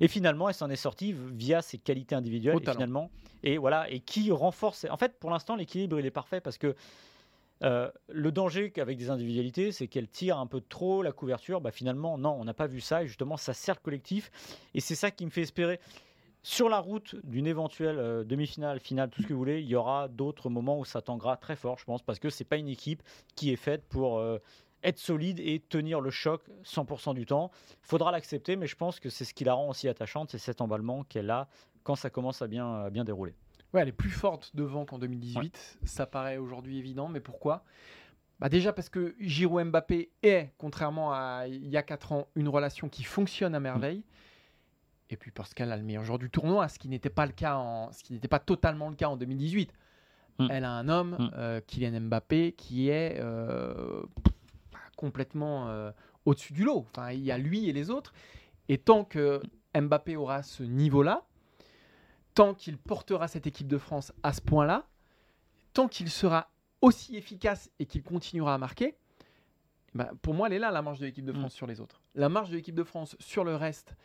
Et 0.00 0.08
finalement, 0.08 0.48
elle 0.48 0.54
s'en 0.54 0.68
est 0.68 0.76
sortie 0.76 1.14
via 1.14 1.62
ses 1.62 1.78
qualités 1.78 2.16
individuelles. 2.16 2.58
Et 2.60 2.70
finalement, 2.70 3.10
et 3.44 3.58
voilà, 3.58 3.88
et 3.88 4.00
qui 4.00 4.32
renforce. 4.32 4.86
En 4.90 4.96
fait, 4.96 5.18
pour 5.20 5.30
l'instant, 5.30 5.54
l'équilibre 5.54 6.00
il 6.00 6.04
est 6.04 6.10
parfait 6.10 6.40
parce 6.40 6.58
que 6.58 6.74
euh, 7.62 7.90
le 8.08 8.32
danger 8.32 8.72
avec 8.78 8.98
des 8.98 9.10
individualités, 9.10 9.70
c'est 9.70 9.86
qu'elles 9.86 10.08
tirent 10.08 10.38
un 10.38 10.46
peu 10.46 10.60
trop 10.60 11.02
la 11.02 11.12
couverture. 11.12 11.60
Bah, 11.60 11.70
finalement, 11.70 12.18
non, 12.18 12.36
on 12.38 12.44
n'a 12.44 12.54
pas 12.54 12.66
vu 12.66 12.80
ça. 12.80 13.04
Et 13.04 13.06
justement, 13.06 13.36
ça 13.36 13.54
sert 13.54 13.76
le 13.76 13.84
collectif. 13.84 14.32
Et 14.74 14.80
c'est 14.80 14.96
ça 14.96 15.12
qui 15.12 15.24
me 15.26 15.30
fait 15.30 15.42
espérer. 15.42 15.78
Sur 16.42 16.68
la 16.70 16.78
route 16.78 17.16
d'une 17.24 17.46
éventuelle 17.46 17.98
euh, 17.98 18.24
demi-finale, 18.24 18.80
finale, 18.80 19.10
tout 19.10 19.22
ce 19.22 19.26
que 19.26 19.32
vous 19.34 19.38
voulez, 19.38 19.60
il 19.60 19.66
y 19.66 19.74
aura 19.74 20.08
d'autres 20.08 20.48
moments 20.48 20.78
où 20.78 20.84
ça 20.84 21.02
tanguera 21.02 21.36
très 21.36 21.54
fort, 21.54 21.78
je 21.78 21.84
pense, 21.84 22.02
parce 22.02 22.18
que 22.18 22.30
c'est 22.30 22.44
pas 22.44 22.56
une 22.56 22.68
équipe 22.68 23.02
qui 23.36 23.52
est 23.52 23.56
faite 23.56 23.84
pour 23.88 24.18
euh, 24.18 24.38
être 24.82 24.98
solide 24.98 25.38
et 25.40 25.60
tenir 25.60 26.00
le 26.00 26.10
choc 26.10 26.42
100% 26.64 27.14
du 27.14 27.26
temps. 27.26 27.50
Faudra 27.82 28.10
l'accepter, 28.10 28.56
mais 28.56 28.66
je 28.66 28.76
pense 28.76 29.00
que 29.00 29.10
c'est 29.10 29.26
ce 29.26 29.34
qui 29.34 29.44
la 29.44 29.52
rend 29.52 29.68
aussi 29.68 29.86
attachante, 29.86 30.30
c'est 30.30 30.38
cet 30.38 30.62
emballement 30.62 31.04
qu'elle 31.04 31.30
a 31.30 31.48
quand 31.82 31.94
ça 31.94 32.08
commence 32.08 32.40
à 32.40 32.46
bien, 32.46 32.84
à 32.84 32.90
bien 32.90 33.04
dérouler. 33.04 33.34
Ouais, 33.72 33.82
elle 33.82 33.88
est 33.88 33.92
plus 33.92 34.10
forte 34.10 34.50
devant 34.54 34.84
qu'en 34.84 34.98
2018. 34.98 35.78
Ça 35.84 36.06
paraît 36.06 36.38
aujourd'hui 36.38 36.78
évident, 36.78 37.08
mais 37.08 37.20
pourquoi? 37.20 37.64
Bah 38.40 38.48
Déjà 38.48 38.72
parce 38.72 38.88
que 38.88 39.14
Giroud 39.20 39.66
Mbappé 39.66 40.10
est, 40.22 40.50
contrairement 40.56 41.12
à 41.12 41.44
il 41.46 41.68
y 41.68 41.76
a 41.76 41.82
4 41.82 42.12
ans, 42.12 42.28
une 42.34 42.48
relation 42.48 42.88
qui 42.88 43.04
fonctionne 43.04 43.54
à 43.54 43.60
merveille. 43.60 44.02
Et 45.10 45.16
puis 45.16 45.30
parce 45.32 45.54
qu'elle 45.54 45.72
a 45.72 45.76
le 45.76 45.82
meilleur 45.82 46.04
joueur 46.04 46.18
du 46.18 46.30
tournoi, 46.30 46.68
ce 46.68 46.78
qui 46.78 46.88
n'était 46.88 47.10
pas 47.10 47.26
le 47.26 47.32
cas 47.32 47.56
en, 47.56 47.90
ce 47.92 48.02
qui 48.04 48.12
n'était 48.12 48.28
pas 48.28 48.38
totalement 48.38 48.88
le 48.88 48.94
cas 48.94 49.08
en 49.08 49.16
2018. 49.16 49.72
Mm. 50.38 50.46
Elle 50.50 50.64
a 50.64 50.70
un 50.70 50.88
homme, 50.88 51.16
Mm. 51.18 51.30
euh, 51.34 51.60
Kylian 51.66 52.00
Mbappé, 52.02 52.52
qui 52.52 52.88
est 52.88 53.18
euh, 53.20 54.02
complètement 54.96 55.68
euh, 55.68 55.90
au-dessus 56.26 56.52
du 56.52 56.64
lot. 56.64 56.86
Enfin, 56.90 57.10
il 57.12 57.20
y 57.24 57.32
a 57.32 57.38
lui 57.38 57.68
et 57.68 57.72
les 57.72 57.90
autres. 57.90 58.12
Et 58.68 58.78
tant 58.78 59.04
que 59.04 59.42
Mbappé 59.74 60.16
aura 60.16 60.42
ce 60.42 60.62
niveau-là, 60.62 61.24
tant 62.34 62.54
qu'il 62.54 62.78
portera 62.78 63.26
cette 63.28 63.46
équipe 63.46 63.66
de 63.68 63.78
France 63.78 64.12
à 64.22 64.32
ce 64.32 64.40
point-là, 64.40 64.86
tant 65.72 65.88
qu'il 65.88 66.08
sera 66.10 66.50
aussi 66.80 67.16
efficace 67.16 67.70
et 67.78 67.86
qu'il 67.86 68.02
continuera 68.02 68.54
à 68.54 68.58
marquer, 68.58 68.96
bah, 69.94 70.10
pour 70.22 70.34
moi, 70.34 70.46
elle 70.46 70.54
est 70.54 70.58
là, 70.60 70.70
la 70.70 70.82
marge 70.82 71.00
de 71.00 71.06
l'équipe 71.06 71.24
de 71.24 71.32
France 71.32 71.52
Mm. 71.54 71.56
sur 71.56 71.66
les 71.66 71.80
autres. 71.80 72.00
La 72.14 72.28
marge 72.28 72.50
de 72.50 72.56
l'équipe 72.56 72.74
de 72.76 72.84
France 72.84 73.16
sur 73.18 73.42
le 73.44 73.56
reste, 73.56 73.96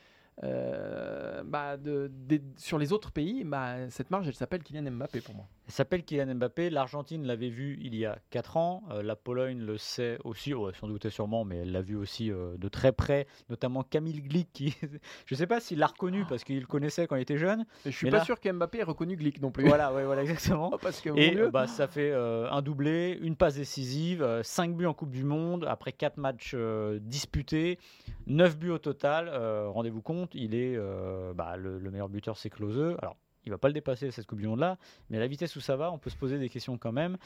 euh, 0.43 1.43
bah, 1.45 1.77
de, 1.77 2.11
sur 2.57 2.77
les 2.77 2.91
autres 2.91 3.11
pays, 3.11 3.43
bah, 3.45 3.89
cette 3.89 4.11
marge, 4.11 4.27
elle 4.27 4.33
s'appelle 4.35 4.63
Kylian 4.63 4.91
Mbappé 4.91 5.21
pour 5.21 5.33
moi. 5.35 5.45
Elle 5.67 5.73
s'appelle 5.73 6.03
Kylian 6.03 6.35
Mbappé. 6.35 6.69
L'Argentine 6.69 7.25
l'avait 7.25 7.49
vu 7.49 7.79
il 7.81 7.95
y 7.95 8.05
a 8.05 8.19
4 8.31 8.57
ans. 8.57 8.83
Euh, 8.91 9.01
la 9.01 9.15
Pologne 9.15 9.59
le 9.59 9.77
sait 9.77 10.17
aussi, 10.23 10.53
ouais, 10.53 10.73
sans 10.79 10.87
doute 10.87 11.05
et 11.05 11.09
sûrement, 11.09 11.45
mais 11.45 11.57
elle 11.59 11.71
l'a 11.71 11.81
vu 11.81 11.95
aussi 11.95 12.31
euh, 12.31 12.55
de 12.57 12.67
très 12.67 12.91
près, 12.91 13.27
notamment 13.49 13.83
Camille 13.83 14.21
Glick. 14.21 14.49
Qui... 14.53 14.75
je 15.25 15.33
ne 15.33 15.37
sais 15.37 15.47
pas 15.47 15.59
s'il 15.59 15.79
l'a 15.79 15.87
reconnu 15.87 16.25
parce 16.27 16.43
qu'il 16.43 16.59
le 16.59 16.67
connaissait 16.67 17.07
quand 17.07 17.15
il 17.15 17.21
était 17.21 17.37
jeune. 17.37 17.65
Je 17.85 17.91
suis 17.91 18.05
Mais 18.05 18.11
pas 18.11 18.17
là- 18.17 18.25
sûr 18.25 18.39
qu'Mbappé 18.39 18.79
ait 18.79 18.83
reconnu 18.83 19.15
Glick 19.15 19.41
non 19.41 19.51
plus. 19.51 19.65
voilà, 19.67 19.93
ouais, 19.93 20.03
voilà, 20.05 20.21
exactement. 20.23 20.69
Oh, 20.73 20.77
parce 20.81 20.99
que, 20.99 21.09
Et 21.17 21.31
Dieu. 21.31 21.49
bah, 21.49 21.67
ça 21.67 21.87
fait 21.87 22.11
un 22.13 22.61
doublé, 22.61 23.17
une 23.21 23.35
passe 23.35 23.55
décisive, 23.55 24.27
5 24.43 24.75
buts 24.75 24.85
en 24.87 24.93
Coupe 24.93 25.11
du 25.11 25.23
Monde, 25.23 25.65
après 25.67 25.91
4 25.93 26.17
matchs 26.17 26.55
disputés, 27.01 27.79
9 28.27 28.57
buts 28.57 28.71
au 28.71 28.77
total. 28.79 29.29
Rendez-vous 29.69 30.01
compte, 30.01 30.24
il 30.33 30.55
est 30.55 30.75
euh, 30.75 31.33
bah, 31.33 31.57
le, 31.57 31.77
le 31.77 31.91
meilleur 31.91 32.09
buteur, 32.09 32.37
c'est 32.37 32.49
Klose. 32.49 32.95
Alors, 33.01 33.15
il 33.45 33.51
va 33.51 33.57
pas 33.57 33.67
le 33.67 33.73
dépasser 33.73 34.09
cette 34.11 34.25
Coupe 34.25 34.39
du 34.39 34.47
Monde-là, 34.47 34.77
mais 35.09 35.17
à 35.17 35.19
la 35.19 35.27
vitesse 35.27 35.55
où 35.55 35.59
ça 35.59 35.75
va, 35.75 35.91
on 35.91 35.99
peut 35.99 36.09
se 36.09 36.17
poser 36.17 36.39
des 36.39 36.49
questions 36.49 36.77
quand 36.77 36.91
même. 36.91 37.17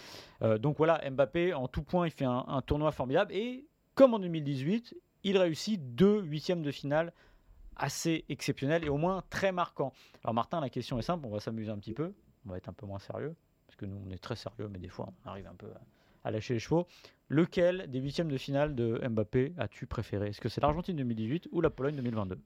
Euh, 0.41 0.57
donc 0.57 0.77
voilà, 0.77 1.01
Mbappé, 1.09 1.53
en 1.53 1.67
tout 1.67 1.83
point, 1.83 2.07
il 2.07 2.11
fait 2.11 2.25
un, 2.25 2.43
un 2.47 2.61
tournoi 2.61 2.91
formidable. 2.91 3.33
Et 3.33 3.65
comme 3.95 4.13
en 4.13 4.19
2018, 4.19 4.95
il 5.23 5.37
réussit 5.37 5.95
deux 5.95 6.21
huitièmes 6.21 6.61
de 6.61 6.71
finale 6.71 7.13
assez 7.75 8.25
exceptionnels 8.29 8.83
et 8.83 8.89
au 8.89 8.97
moins 8.97 9.23
très 9.29 9.51
marquants. 9.51 9.93
Alors 10.23 10.33
Martin, 10.33 10.59
la 10.59 10.69
question 10.69 10.99
est 10.99 11.03
simple, 11.03 11.25
on 11.25 11.29
va 11.29 11.39
s'amuser 11.39 11.71
un 11.71 11.77
petit 11.77 11.93
peu, 11.93 12.13
on 12.45 12.49
va 12.49 12.57
être 12.57 12.69
un 12.69 12.73
peu 12.73 12.85
moins 12.85 12.99
sérieux 12.99 13.35
parce 13.65 13.77
que 13.77 13.85
nous 13.85 14.01
on 14.05 14.11
est 14.11 14.17
très 14.17 14.35
sérieux, 14.35 14.67
mais 14.69 14.79
des 14.79 14.89
fois 14.89 15.09
on 15.25 15.29
arrive 15.29 15.47
un 15.47 15.55
peu 15.55 15.67
à, 15.67 16.27
à 16.27 16.31
lâcher 16.31 16.53
les 16.53 16.59
chevaux. 16.59 16.87
Lequel 17.29 17.89
des 17.89 17.99
huitièmes 17.99 18.29
de 18.29 18.37
finale 18.37 18.75
de 18.75 18.99
Mbappé 19.07 19.53
as-tu 19.57 19.87
préféré? 19.87 20.29
Est-ce 20.29 20.41
que 20.41 20.49
c'est 20.49 20.61
l'Argentine 20.61 20.97
2018 20.97 21.49
ou 21.51 21.61
la 21.61 21.69
Pologne 21.69 21.95
2022 21.95 22.37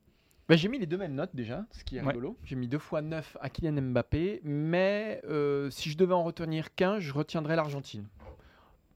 Bah, 0.49 0.55
j'ai 0.57 0.67
mis 0.67 0.77
les 0.77 0.85
deux 0.85 0.97
mêmes 0.97 1.15
notes 1.15 1.33
déjà, 1.33 1.65
ce 1.71 1.83
qui 1.83 1.97
est 1.97 2.01
Ouais. 2.01 2.07
rigolo. 2.09 2.37
J'ai 2.43 2.55
mis 2.55 2.67
deux 2.67 2.77
fois 2.79 3.01
9 3.01 3.37
à 3.39 3.49
Kylian 3.49 3.81
Mbappé, 3.81 4.41
mais 4.43 5.21
euh, 5.25 5.69
si 5.69 5.89
je 5.89 5.97
devais 5.97 6.13
en 6.13 6.23
retenir 6.23 6.75
qu'un, 6.75 6.99
je 6.99 7.13
retiendrais 7.13 7.55
l'Argentine. 7.55 8.05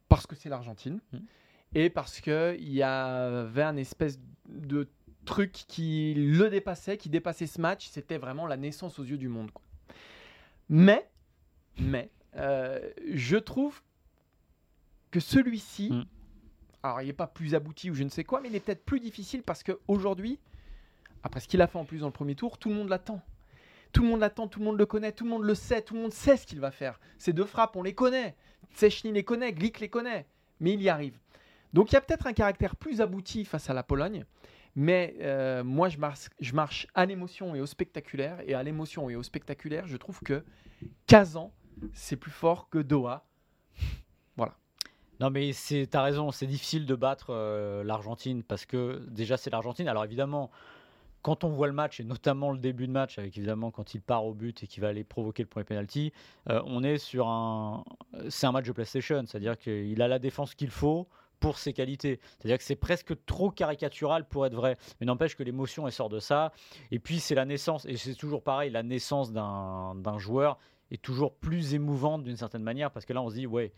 Parce 0.09 0.27
que 0.27 0.35
c'est 0.35 0.49
l'Argentine 0.49 0.99
Mm. 1.13 1.17
et 1.75 1.89
parce 1.89 2.19
qu'il 2.21 2.69
y 2.73 2.83
avait 2.83 3.63
un 3.63 3.77
espèce 3.77 4.19
de 4.49 4.89
truc 5.25 5.51
qui 5.51 6.13
le 6.15 6.49
dépassait, 6.49 6.97
qui 6.97 7.09
dépassait 7.09 7.47
ce 7.47 7.59
match. 7.61 7.87
C'était 7.89 8.17
vraiment 8.17 8.45
la 8.45 8.57
naissance 8.57 8.99
aux 8.99 9.03
yeux 9.03 9.17
du 9.17 9.27
monde. 9.29 9.51
quoi. 9.51 9.63
Mais, 10.69 11.09
mais, 11.79 12.09
euh, 12.35 12.79
je 13.13 13.37
trouve 13.37 13.81
que 15.11 15.19
celui-ci, 15.21 15.91
Mm. 15.91 16.03
alors 16.83 17.01
il 17.01 17.07
n'est 17.07 17.13
pas 17.13 17.27
plus 17.27 17.55
abouti 17.55 17.89
ou 17.89 17.93
je 17.93 18.03
ne 18.03 18.09
sais 18.09 18.25
quoi, 18.25 18.41
mais 18.41 18.49
il 18.49 18.55
est 18.55 18.59
peut-être 18.59 18.83
plus 18.85 18.99
difficile 18.99 19.43
parce 19.43 19.63
qu'aujourd'hui, 19.63 20.39
après 21.27 21.41
ce 21.41 21.48
qu'il 21.48 21.62
a 21.62 21.67
fait 21.67 21.77
en 21.77 21.86
plus 21.86 22.00
dans 22.00 22.07
le 22.07 22.13
premier 22.13 22.36
tour, 22.36 22.57
tout 22.57 22.69
le 22.69 22.75
monde 22.75 22.89
l'attend. 22.89 23.22
Tout 23.91 24.01
le 24.01 24.07
monde 24.07 24.22
l'attend, 24.22 24.48
tout 24.48 24.60
le 24.60 24.65
monde 24.65 24.77
le 24.77 24.86
connaît, 24.86 25.12
tout 25.12 25.25
le 25.25 25.29
monde 25.29 25.43
le 25.43 25.55
sait, 25.55 25.81
tout 25.81 25.93
le 25.93 26.01
monde 26.01 26.13
sait 26.13 26.38
ce 26.38 26.48
qu'il 26.48 26.60
va 26.60 26.72
faire. 26.72 27.00
Ces 27.17 27.34
deux 27.34 27.46
frappes, 27.46 27.75
on 27.75 27.84
les 27.84 27.93
connaît. 27.93 28.36
Sechny 28.72 29.12
les 29.12 29.24
connaît, 29.24 29.51
Glick 29.53 29.79
les 29.79 29.89
connaît. 29.89 30.25
Mais 30.60 30.74
il 30.74 30.81
y 30.81 30.89
arrive. 30.89 31.19
Donc 31.74 31.91
il 31.91 31.96
y 31.96 31.98
a 31.98 32.01
peut-être 32.01 32.27
un 32.27 32.34
caractère 32.34 32.75
plus 32.75 33.01
abouti 33.01 33.43
face 33.46 33.69
à 33.69 33.74
la 33.74 33.84
Pologne. 33.84 34.25
Mais 34.75 35.15
euh, 35.22 35.63
moi, 35.63 35.89
je 35.89 35.98
marche, 35.98 36.29
je 36.39 36.53
marche 36.53 36.88
à 36.93 37.05
l'émotion 37.05 37.55
et 37.55 37.62
au 37.62 37.65
spectaculaire. 37.65 38.39
Et 38.46 38.53
à 38.53 38.63
l'émotion 38.63 39.10
et 39.10 39.15
au 39.15 39.24
spectaculaire, 39.24 39.86
je 39.86 39.98
trouve 39.98 40.22
que 40.22 40.46
Kazan, 41.07 41.51
c'est 41.93 42.15
plus 42.15 42.31
fort 42.31 42.69
que 42.69 42.77
Doha. 42.77 43.25
Voilà. 44.38 44.55
Non, 45.19 45.29
mais 45.29 45.51
c'est, 45.51 45.88
t'as 45.88 46.03
raison, 46.03 46.31
c'est 46.31 46.46
difficile 46.46 46.86
de 46.86 46.96
battre 46.96 47.31
euh, 47.31 47.84
l'Argentine 47.84 48.43
parce 48.43 48.65
que 48.65 49.03
déjà, 49.10 49.36
c'est 49.36 49.50
l'Argentine. 49.50 49.88
Alors 49.88 50.05
évidemment, 50.05 50.51
quand 51.21 51.43
on 51.43 51.50
voit 51.50 51.67
le 51.67 51.74
match, 51.74 52.00
et 52.00 52.03
notamment 52.03 52.51
le 52.51 52.59
début 52.59 52.88
de 52.88 52.91
match, 52.91 53.17
avec 53.17 53.38
évidemment 53.38 53.71
quand 53.71 53.93
il 53.93 54.01
part 54.01 54.25
au 54.25 54.33
but 54.33 54.63
et 54.63 54.67
qu'il 54.67 54.81
va 54.81 54.89
aller 54.89 55.03
provoquer 55.03 55.43
le 55.43 55.50
premier 55.50 55.65
penalty, 55.65 56.13
euh, 56.50 56.62
on 56.65 56.83
est 56.83 56.97
sur 56.97 57.27
un. 57.27 57.83
C'est 58.29 58.47
un 58.47 58.51
match 58.51 58.65
de 58.65 58.71
PlayStation, 58.71 59.24
c'est-à-dire 59.25 59.57
qu'il 59.57 60.01
a 60.01 60.07
la 60.07 60.19
défense 60.19 60.55
qu'il 60.55 60.69
faut 60.69 61.07
pour 61.39 61.57
ses 61.57 61.74
qualités. 61.74 62.19
C'est-à-dire 62.38 62.57
que 62.57 62.63
c'est 62.63 62.75
presque 62.75 63.13
trop 63.25 63.51
caricatural 63.51 64.27
pour 64.27 64.45
être 64.45 64.55
vrai. 64.55 64.77
Mais 65.00 65.05
n'empêche 65.05 65.36
que 65.36 65.43
l'émotion, 65.43 65.86
elle 65.88 65.93
sort 65.93 66.09
de 66.09 66.19
ça. 66.19 66.51
Et 66.91 67.00
puis, 67.00 67.19
c'est 67.19 67.36
la 67.36 67.45
naissance, 67.45 67.86
et 67.86 67.97
c'est 67.97 68.15
toujours 68.15 68.43
pareil, 68.43 68.71
la 68.71 68.83
naissance 68.83 69.31
d'un 69.31 70.17
joueur 70.17 70.57
est 70.89 71.01
toujours 71.01 71.36
plus 71.36 71.74
émouvante 71.74 72.24
d'une 72.24 72.38
certaine 72.38 72.63
manière, 72.63 72.91
parce 72.91 73.05
que 73.05 73.13
là, 73.13 73.21
on 73.21 73.29
se 73.29 73.36
dit, 73.36 73.45
ouais, 73.45 73.74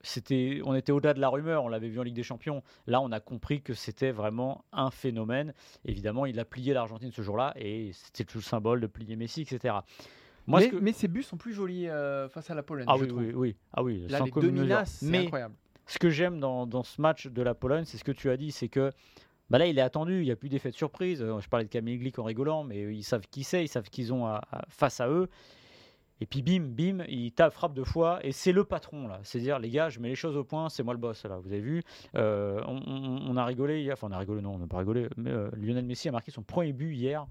c'était, 0.00 0.60
on 0.64 0.74
était 0.74 0.92
au-delà 0.92 1.14
de 1.14 1.20
la 1.20 1.28
rumeur, 1.28 1.64
on 1.64 1.68
l'avait 1.68 1.88
vu 1.88 1.98
en 2.00 2.02
Ligue 2.02 2.14
des 2.14 2.22
Champions. 2.22 2.62
Là, 2.86 3.00
on 3.00 3.12
a 3.12 3.20
compris 3.20 3.62
que 3.62 3.74
c'était 3.74 4.12
vraiment 4.12 4.64
un 4.72 4.90
phénomène. 4.90 5.54
Évidemment, 5.84 6.26
il 6.26 6.38
a 6.38 6.44
plié 6.44 6.72
l'Argentine 6.72 7.10
ce 7.12 7.22
jour-là, 7.22 7.54
et 7.56 7.90
c'était 7.92 8.24
tout 8.24 8.38
le 8.38 8.42
symbole 8.42 8.80
de 8.80 8.86
plier 8.86 9.16
Messi, 9.16 9.42
etc. 9.42 9.76
Moi, 10.46 10.60
mais, 10.60 10.70
mais, 10.80 10.92
ces 10.92 11.08
buts 11.08 11.22
sont 11.22 11.36
plus 11.36 11.52
jolis 11.52 11.88
euh, 11.88 12.28
face 12.28 12.50
à 12.50 12.54
la 12.54 12.62
Pologne. 12.62 12.86
Ah 12.88 12.94
je 12.96 13.02
oui, 13.02 13.08
trouve. 13.08 13.20
oui, 13.20 13.32
oui, 13.34 13.56
Ah 13.74 13.82
oui, 13.82 14.06
Là, 14.08 14.20
les 14.20 14.30
deux 14.30 14.84
c'est 14.86 15.16
incroyable 15.16 15.54
ce 15.88 15.98
que 15.98 16.10
j'aime 16.10 16.38
dans, 16.38 16.82
ce 16.84 17.00
match 17.00 17.26
de 17.26 17.42
la 17.42 17.54
Pologne, 17.54 17.84
c'est 17.84 17.96
ce 17.96 18.04
que 18.04 18.12
tu 18.12 18.30
as 18.30 18.36
dit, 18.36 18.52
c'est 18.52 18.68
que 18.68 18.92
bah 19.50 19.56
là, 19.56 19.66
il 19.66 19.78
est 19.78 19.82
attendu, 19.82 20.20
il 20.20 20.24
n'y 20.24 20.30
a 20.30 20.36
plus 20.36 20.50
d'effet 20.50 20.70
de 20.70 20.76
surprise. 20.76 21.22
Euh, 21.22 21.40
je 21.40 21.48
parlais 21.48 21.64
de 21.64 21.70
Camille 21.70 21.96
Glick 21.96 22.18
en 22.18 22.24
rigolant, 22.24 22.64
mais 22.64 22.94
ils 22.94 23.02
savent 23.02 23.26
qui 23.30 23.44
c'est, 23.44 23.64
ils 23.64 23.68
savent 23.68 23.88
qu'ils 23.88 24.12
ont 24.12 24.30
face 24.68 25.00
à 25.00 25.08
eux. 25.08 25.30
Et 26.20 26.26
puis 26.26 26.42
bim, 26.42 26.64
bim, 26.68 27.04
il 27.08 27.32
tape, 27.32 27.52
frappe 27.52 27.74
deux 27.74 27.84
fois, 27.84 28.18
et 28.24 28.32
c'est 28.32 28.52
le 28.52 28.64
patron 28.64 29.08
là. 29.08 29.20
C'est-à-dire, 29.22 29.58
les 29.58 29.70
gars, 29.70 29.88
je 29.88 30.00
mets 30.00 30.08
les 30.08 30.14
choses 30.14 30.36
au 30.36 30.44
point, 30.44 30.68
c'est 30.68 30.82
moi 30.82 30.94
le 30.94 31.00
boss 31.00 31.24
là. 31.24 31.38
Vous 31.38 31.52
avez 31.52 31.60
vu, 31.60 31.82
euh, 32.16 32.60
on, 32.66 33.36
a 33.36 33.44
rigolé, 33.44 33.90
enfin 33.92 34.08
on 34.10 34.12
a 34.12 34.18
rigolé, 34.18 34.40
non, 34.40 34.54
on 34.54 34.58
n'a 34.58 34.66
pas 34.66 34.78
rigolé, 34.78 35.08
mais 35.16 35.30
euh, 35.30 35.50
Lionel 35.56 35.84
Messi 35.84 36.08
a 36.08 36.12
marqué 36.12 36.30
son 36.30 36.42
premier 36.42 36.72
but 36.72 36.94
hier 36.94 37.26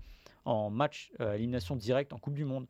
en 0.45 0.69
match 0.69 1.11
à 1.19 1.35
élimination 1.35 1.75
directe 1.75 2.13
en 2.13 2.17
Coupe 2.17 2.35
du 2.35 2.45
Monde. 2.45 2.67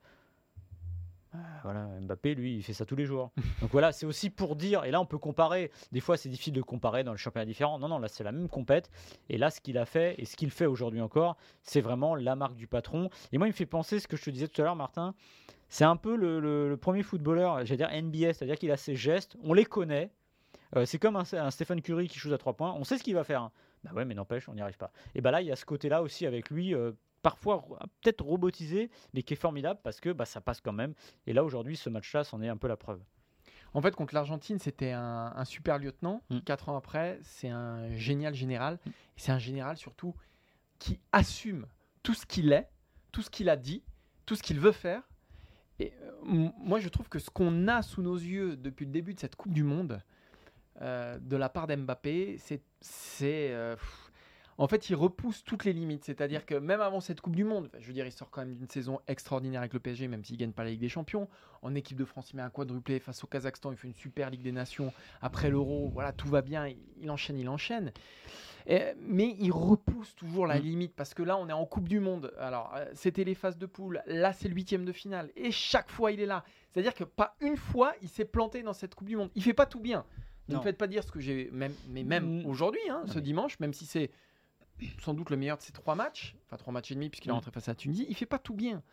Ah, 1.34 1.38
voilà, 1.64 1.86
Mbappé, 2.02 2.34
lui, 2.36 2.56
il 2.56 2.64
fait 2.64 2.74
ça 2.74 2.86
tous 2.86 2.96
les 2.96 3.06
jours. 3.06 3.32
Donc 3.62 3.70
voilà, 3.72 3.92
c'est 3.92 4.06
aussi 4.06 4.30
pour 4.30 4.56
dire, 4.56 4.86
et 4.86 4.92
là 4.92 5.00
on 5.02 5.06
peut 5.06 5.18
comparer, 5.18 5.72
des 5.92 6.00
fois 6.00 6.18
c'est 6.18 6.30
difficile 6.30 6.54
de 6.54 6.62
comparer 6.62 7.04
dans 7.04 7.12
le 7.12 7.18
championnat 7.18 7.46
différent. 7.46 7.78
Non, 7.78 7.88
non, 7.88 8.00
là 8.00 8.08
c'est 8.08 8.24
la 8.24 8.32
même 8.32 8.50
compète. 8.50 8.90
Et 9.30 9.38
là, 9.38 9.52
ce 9.52 9.62
qu'il 9.62 9.78
a 9.78 9.86
fait, 9.86 10.16
et 10.18 10.26
ce 10.26 10.36
qu'il 10.36 10.50
fait 10.50 10.66
aujourd'hui 10.66 11.02
encore, 11.02 11.38
c'est 11.62 11.82
vraiment 11.82 12.16
la 12.16 12.36
marque 12.36 12.56
du 12.56 12.68
patron. 12.68 13.10
Et 13.32 13.38
moi, 13.38 13.48
il 13.48 13.52
me 13.52 13.56
fait 13.56 13.66
penser 13.66 14.00
ce 14.00 14.08
que 14.08 14.18
je 14.18 14.24
te 14.24 14.30
disais 14.30 14.48
tout 14.48 14.62
à 14.62 14.66
l'heure, 14.66 14.76
Martin. 14.76 15.14
C'est 15.70 15.84
un 15.84 15.96
peu 15.98 16.16
le, 16.16 16.76
premier 16.78 17.04
footballeur, 17.04 17.66
j'allais 17.66 17.78
dire 17.78 17.90
NBA, 17.92 18.34
c'est-à-dire 18.34 18.58
qu'il 18.58 18.72
a 18.72 18.78
ses 18.78 18.96
gestes, 18.96 19.36
on 19.44 19.54
les 19.54 19.66
connaît. 19.66 20.12
Euh, 20.76 20.86
c'est 20.86 21.00
comme 21.00 21.16
un, 21.16 21.24
un, 21.34 21.52
Stephen 21.52 21.82
Curry 21.82 22.08
qui 22.08 22.20
joue 22.20 22.34
à 22.34 22.38
trois 22.38 22.54
points, 22.54 22.74
on 22.74 22.84
sait 22.84 22.98
ce 22.98 23.04
qu'il 23.04 23.16
va 23.16 23.24
faire. 23.24 23.42
Hein. 23.42 23.52
Bah 23.84 23.92
ouais, 23.94 24.06
mais 24.06 24.16
n'empêche, 24.16 24.50
on 24.50 24.54
n'y 24.54 24.62
arrive 24.62 24.78
pas. 24.78 24.92
Et 25.16 25.22
bah 25.22 25.32
là, 25.32 25.42
il 25.42 25.48
y 25.48 25.52
a 25.52 25.56
ce 25.56 25.66
côté-là 25.66 26.02
aussi 26.02 26.26
avec 26.26 26.50
lui. 26.50 26.74
Euh, 26.74 26.92
parfois 27.22 27.66
peut-être 28.02 28.24
robotisé, 28.24 28.90
mais 29.14 29.24
qui 29.24 29.34
est 29.34 29.38
formidable 29.38 29.80
parce 29.84 30.00
que 30.00 30.12
bah, 30.12 30.26
ça 30.26 30.40
passe 30.40 30.62
quand 30.62 30.72
même. 30.72 30.94
Et 31.26 31.34
là, 31.34 31.44
aujourd'hui, 31.44 31.76
ce 31.76 31.90
match-là, 31.90 32.24
c'en 32.24 32.42
est 32.42 32.48
un 32.48 32.58
peu 32.58 32.68
la 32.68 32.78
preuve. 32.78 33.02
En 33.74 33.82
fait, 33.82 33.96
contre 33.96 34.14
l'Argentine, 34.14 34.60
c'était 34.60 34.92
un, 34.92 35.44
super 35.46 35.78
lieutenant. 35.78 36.22
Mm. 36.30 36.40
Quatre 36.42 36.70
ans 36.70 36.78
après, 36.78 37.20
c'est 37.24 37.50
un 37.50 37.94
génial 37.96 38.34
général. 38.34 38.76
Mm. 38.86 38.90
Et 38.90 38.94
c'est 39.18 39.32
un 39.32 39.40
général 39.40 39.78
surtout 39.78 40.16
qui 40.80 41.00
assume 41.12 41.66
tout 42.02 42.14
ce 42.14 42.26
qu'il 42.26 42.54
est, 42.54 42.70
tout 43.12 43.22
ce 43.22 43.30
qu'il 43.30 43.50
a 43.50 43.58
dit, 43.58 43.84
tout 44.26 44.36
ce 44.36 44.44
qu'il 44.44 44.60
veut 44.60 44.72
faire. 44.72 45.02
Et 45.80 45.94
euh, 46.02 46.50
moi, 46.58 46.80
je 46.80 46.90
trouve 46.90 47.10
que 47.10 47.20
ce 47.20 47.30
qu'on 47.30 47.68
a 47.68 47.82
sous 47.82 48.02
nos 48.02 48.16
yeux 48.16 48.56
depuis 48.56 48.86
le 48.86 48.92
début 48.92 49.14
de 49.14 49.20
cette 49.20 49.36
Coupe 49.36 49.54
du 49.54 49.64
Monde, 49.64 50.02
euh, 50.82 51.18
de 51.20 51.36
la 51.36 51.50
part 51.50 51.68
d'Mbappé, 51.68 52.38
c'est. 52.82 53.54
En 54.60 54.68
fait, 54.68 54.90
il 54.90 54.96
repousse 54.96 55.44
toutes 55.44 55.66
les 55.66 55.74
limites. 55.74 56.04
C'est-à-dire 56.06 56.46
que 56.46 56.56
même 56.56 56.82
avant 56.82 57.00
cette 57.00 57.22
Coupe 57.22 57.36
du 57.36 57.44
Monde, 57.44 57.70
je 57.80 57.88
veux 57.88 57.94
dire, 57.94 58.06
il 58.06 58.12
sort 58.12 58.32
quand 58.32 58.42
même 58.42 58.56
d'une 58.56 58.68
saison 58.68 59.00
extraordinaire 59.08 59.62
avec 59.62 59.74
le 59.74 59.80
PSG, 59.80 60.08
même 60.08 60.24
s'il 60.24 60.36
ne 60.36 60.40
gagne 60.40 60.52
pas 60.52 60.64
la 60.64 60.72
Ligue 60.72 60.82
des 60.82 60.90
Champions. 60.90 61.28
En 61.62 61.76
équipe 61.76 61.98
de 61.98 62.06
France, 62.06 62.32
il 62.32 62.38
met 62.38 62.42
un 62.42 62.50
quadruplé 62.50 63.00
face 63.00 63.24
au 63.24 63.28
Kazakhstan, 63.28 63.72
il 63.72 63.78
fait 63.78 63.88
une 63.88 63.94
super 63.94 64.30
Ligue 64.32 64.42
des 64.42 64.52
Nations. 64.52 64.92
Après 65.22 65.50
l'Euro, 65.50 65.90
voilà, 65.94 66.12
tout 66.12 66.28
va 66.28 66.42
bien, 66.42 66.68
il 67.00 67.12
enchaîne, 67.12 67.38
il 67.38 67.50
enchaîne. 67.50 67.92
mais 68.68 69.36
il 69.40 69.52
repousse 69.52 70.16
toujours 70.16 70.48
la 70.48 70.60
mm. 70.60 70.64
limite 70.64 70.96
parce 70.96 71.14
que 71.14 71.22
là, 71.22 71.38
on 71.38 71.48
est 71.50 71.54
en 71.54 71.66
Coupe 71.66 71.88
du 71.88 72.00
Monde. 72.00 72.34
Alors, 72.40 72.74
euh, 72.76 72.86
c'était 72.94 73.24
les 73.24 73.36
phases 73.36 73.60
de 73.60 73.68
poule. 73.68 74.02
Là, 74.08 74.34
c'est 74.34 74.48
le 74.48 74.56
huitième 74.56 74.86
de 74.86 74.92
finale. 74.92 75.30
Et 75.36 75.52
chaque 75.52 75.90
fois, 75.92 76.12
il 76.12 76.20
est 76.20 76.26
là. 76.26 76.44
C'est-à-dire 76.72 76.96
que 76.96 77.04
pas 77.04 77.36
une 77.42 77.58
fois, 77.58 77.94
il 78.02 78.10
s'est 78.10 78.26
planté 78.26 78.64
dans 78.64 78.74
cette 78.74 78.96
Coupe 78.96 79.08
du 79.08 79.18
Monde. 79.18 79.30
Il 79.36 79.44
fait 79.44 79.54
pas 79.54 79.68
tout 79.68 79.80
bien. 79.80 80.04
Ne 80.50 80.56
me 80.56 80.62
faites 80.62 80.78
pas 80.78 80.88
dire 80.88 81.04
ce 81.04 81.12
que 81.12 81.20
j'ai, 81.20 81.50
même, 81.52 81.74
mais 81.90 82.04
même 82.04 82.42
mm. 82.42 82.46
aujourd'hui, 82.46 82.80
hein, 82.90 83.04
ce 83.08 83.20
dimanche, 83.20 83.60
même 83.60 83.74
si 83.74 83.86
c'est 83.86 84.10
sans 85.00 85.14
doute 85.14 85.30
le 85.30 85.38
meilleur 85.38 85.58
de 85.58 85.64
ces 85.64 85.72
trois 85.72 85.96
matchs, 85.96 86.36
enfin 86.46 86.58
trois 86.58 86.74
matchs 86.74 86.92
et 86.92 86.96
demi 86.96 87.10
puisqu'il 87.10 87.30
est 87.30 87.32
mm. 87.32 87.36
rentré 87.36 87.52
face 87.52 87.70
à 87.70 87.76
Tunisie, 87.76 88.06
il 88.10 88.16
fait 88.16 88.26
pas 88.26 88.40
tout 88.40 88.54
bien. 88.54 88.84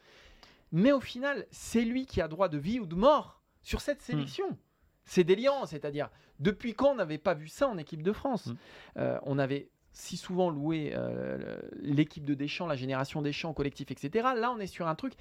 Mais 0.72 0.92
au 0.92 1.00
final, 1.00 1.46
c'est 1.50 1.84
lui 1.84 2.06
qui 2.06 2.20
a 2.20 2.28
droit 2.28 2.48
de 2.48 2.58
vie 2.58 2.80
ou 2.80 2.86
de 2.86 2.94
mort 2.94 3.40
sur 3.62 3.80
cette 3.80 4.00
mm. 4.00 4.04
sélection. 4.04 4.58
C'est 5.04 5.24
déliant, 5.24 5.66
c'est-à-dire 5.66 6.10
depuis 6.40 6.74
quand 6.74 6.92
on 6.92 6.94
n'avait 6.96 7.18
pas 7.18 7.34
vu 7.34 7.48
ça 7.48 7.68
en 7.68 7.78
équipe 7.78 8.02
de 8.02 8.12
France 8.12 8.46
mm. 8.46 8.54
euh, 8.98 9.18
On 9.22 9.38
avait 9.38 9.68
si 9.92 10.16
souvent 10.16 10.50
loué 10.50 10.92
euh, 10.94 11.60
l'équipe 11.76 12.24
de 12.24 12.34
Deschamps, 12.34 12.66
la 12.66 12.76
génération 12.76 13.22
Deschamps, 13.22 13.54
collectif, 13.54 13.90
etc. 13.90 14.28
Là, 14.36 14.50
on 14.50 14.58
est 14.58 14.66
sur 14.66 14.88
un 14.88 14.94
truc, 14.96 15.14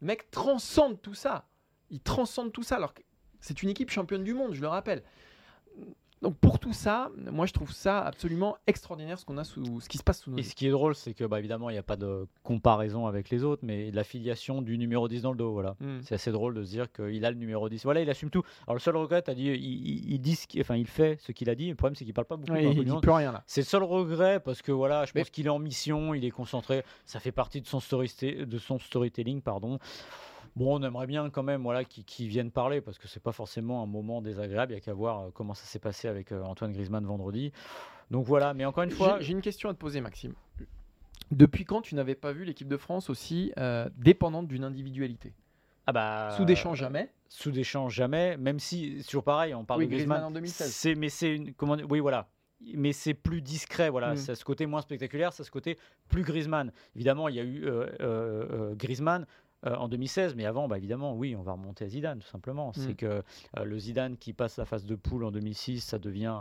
le 0.00 0.06
mec 0.06 0.30
transcende 0.30 1.02
tout 1.02 1.14
ça. 1.14 1.48
Il 1.90 2.00
transcende 2.00 2.52
tout 2.52 2.62
ça 2.62 2.76
alors 2.76 2.94
que 2.94 3.02
c'est 3.40 3.62
une 3.62 3.70
équipe 3.70 3.90
championne 3.90 4.22
du 4.22 4.34
monde, 4.34 4.54
je 4.54 4.60
le 4.60 4.68
rappelle. 4.68 5.02
Donc 6.22 6.36
pour 6.36 6.58
tout 6.58 6.74
ça, 6.74 7.10
moi 7.32 7.46
je 7.46 7.52
trouve 7.52 7.72
ça 7.72 8.00
absolument 8.00 8.58
extraordinaire 8.66 9.18
ce 9.18 9.24
qu'on 9.24 9.38
a 9.38 9.44
sous 9.44 9.80
ce 9.80 9.88
qui 9.88 9.96
se 9.96 10.02
passe 10.02 10.20
sous 10.20 10.30
nos 10.30 10.36
Et 10.36 10.42
ce 10.42 10.54
qui 10.54 10.66
est 10.66 10.70
drôle, 10.70 10.94
c'est 10.94 11.14
que 11.14 11.24
bah, 11.24 11.38
évidemment 11.38 11.70
il 11.70 11.74
n'y 11.74 11.78
a 11.78 11.82
pas 11.82 11.96
de 11.96 12.26
comparaison 12.42 13.06
avec 13.06 13.30
les 13.30 13.42
autres, 13.42 13.62
mais 13.64 13.90
l'affiliation 13.90 14.60
du 14.60 14.76
numéro 14.76 15.08
10 15.08 15.22
dans 15.22 15.32
le 15.32 15.38
dos, 15.38 15.52
voilà. 15.52 15.76
Hmm. 15.80 16.00
C'est 16.02 16.14
assez 16.14 16.30
drôle 16.30 16.54
de 16.54 16.62
se 16.62 16.70
dire 16.70 16.92
qu'il 16.92 17.24
a 17.24 17.30
le 17.30 17.36
numéro 17.36 17.68
10. 17.68 17.84
Voilà, 17.84 18.02
il 18.02 18.10
assume 18.10 18.28
tout. 18.28 18.42
Alors 18.66 18.74
le 18.74 18.80
seul 18.80 18.96
regret, 18.96 19.22
tu 19.22 19.30
as 19.30 19.34
dit, 19.34 19.46
il, 19.46 20.12
il, 20.12 20.20
dit 20.20 20.38
enfin 20.60 20.76
il 20.76 20.86
fait 20.86 21.18
ce 21.20 21.32
qu'il 21.32 21.48
a 21.48 21.54
dit. 21.54 21.70
Le 21.70 21.74
problème 21.74 21.94
c'est 21.94 22.04
qu'il 22.04 22.12
parle 22.12 22.26
pas 22.26 22.36
beaucoup. 22.36 22.54
il 22.54 22.84
dit 22.84 23.00
plus 23.00 23.10
rien 23.10 23.32
là. 23.32 23.42
C'est 23.46 23.62
le 23.62 23.66
seul 23.66 23.82
regret 23.82 24.40
parce 24.40 24.60
que 24.60 24.72
voilà, 24.72 25.06
je 25.06 25.12
pense 25.12 25.30
qu'il 25.30 25.46
est 25.46 25.50
en 25.50 25.58
mission, 25.58 26.12
il 26.12 26.24
est 26.26 26.30
concentré. 26.30 26.84
Ça 27.06 27.18
fait 27.18 27.32
partie 27.32 27.62
de 27.62 27.66
son, 27.66 27.80
story 27.80 28.12
de 28.22 28.58
son 28.58 28.78
storytelling, 28.78 29.40
pardon. 29.40 29.78
Bon, 30.56 30.78
on 30.78 30.82
aimerait 30.82 31.06
bien 31.06 31.30
quand 31.30 31.42
même 31.42 31.62
voilà, 31.62 31.84
qu'ils 31.84 32.28
viennent 32.28 32.50
parler 32.50 32.80
parce 32.80 32.98
que 32.98 33.08
c'est 33.08 33.22
pas 33.22 33.32
forcément 33.32 33.82
un 33.82 33.86
moment 33.86 34.20
désagréable. 34.20 34.72
Il 34.72 34.74
y 34.76 34.78
a 34.78 34.80
qu'à 34.80 34.94
voir 34.94 35.20
euh, 35.20 35.30
comment 35.32 35.54
ça 35.54 35.64
s'est 35.64 35.78
passé 35.78 36.08
avec 36.08 36.32
euh, 36.32 36.42
Antoine 36.42 36.72
Griezmann 36.72 37.04
vendredi. 37.04 37.52
Donc 38.10 38.26
voilà, 38.26 38.54
mais 38.54 38.64
encore 38.64 38.82
une 38.82 38.90
fois. 38.90 39.20
J'ai 39.20 39.32
une 39.32 39.42
question 39.42 39.68
à 39.68 39.74
te 39.74 39.78
poser, 39.78 40.00
Maxime. 40.00 40.34
Depuis 41.30 41.64
quand 41.64 41.80
tu 41.80 41.94
n'avais 41.94 42.16
pas 42.16 42.32
vu 42.32 42.44
l'équipe 42.44 42.66
de 42.66 42.76
France 42.76 43.08
aussi 43.08 43.52
euh, 43.58 43.88
dépendante 43.96 44.48
d'une 44.48 44.64
individualité? 44.64 45.32
Ah 45.86 45.92
bah, 45.92 46.34
sous 46.36 46.44
Deschamps 46.44 46.74
jamais? 46.74 47.10
Sous 47.28 47.52
Deschamps 47.52 47.88
jamais, 47.88 48.36
même 48.36 48.58
si 48.58 49.02
toujours 49.06 49.22
pareil, 49.22 49.54
on 49.54 49.64
parle 49.64 49.82
de 49.82 49.86
Griezmann, 49.86 50.24
en 50.24 50.30
2016. 50.32 50.72
C'est 50.72 50.94
mais 50.96 51.08
c'est 51.08 51.34
une 51.34 51.54
comment 51.54 51.76
oui 51.88 52.00
voilà. 52.00 52.28
Mais 52.74 52.92
c'est 52.92 53.14
plus 53.14 53.40
discret, 53.40 53.88
voilà. 53.88 54.16
C'est 54.16 54.32
mm. 54.32 54.34
ce 54.34 54.44
côté 54.44 54.66
moins 54.66 54.82
spectaculaire, 54.82 55.32
c'est 55.32 55.44
ce 55.44 55.50
côté 55.50 55.78
plus 56.08 56.22
Griezmann. 56.22 56.72
Évidemment, 56.94 57.28
il 57.28 57.36
y 57.36 57.40
a 57.40 57.44
eu 57.44 57.64
Griezmann. 58.74 59.26
Euh, 59.66 59.74
en 59.76 59.88
2016, 59.88 60.36
mais 60.36 60.46
avant, 60.46 60.68
bah, 60.68 60.78
évidemment, 60.78 61.14
oui, 61.14 61.36
on 61.36 61.42
va 61.42 61.52
remonter 61.52 61.84
à 61.84 61.88
Zidane, 61.88 62.20
tout 62.20 62.28
simplement. 62.28 62.72
C'est 62.72 62.92
mm. 62.92 62.96
que 62.96 63.06
euh, 63.06 63.64
le 63.64 63.78
Zidane 63.78 64.16
qui 64.16 64.32
passe 64.32 64.56
la 64.56 64.64
phase 64.64 64.86
de 64.86 64.94
poule 64.94 65.22
en 65.22 65.30
2006, 65.30 65.80
ça 65.80 65.98
devient 65.98 66.34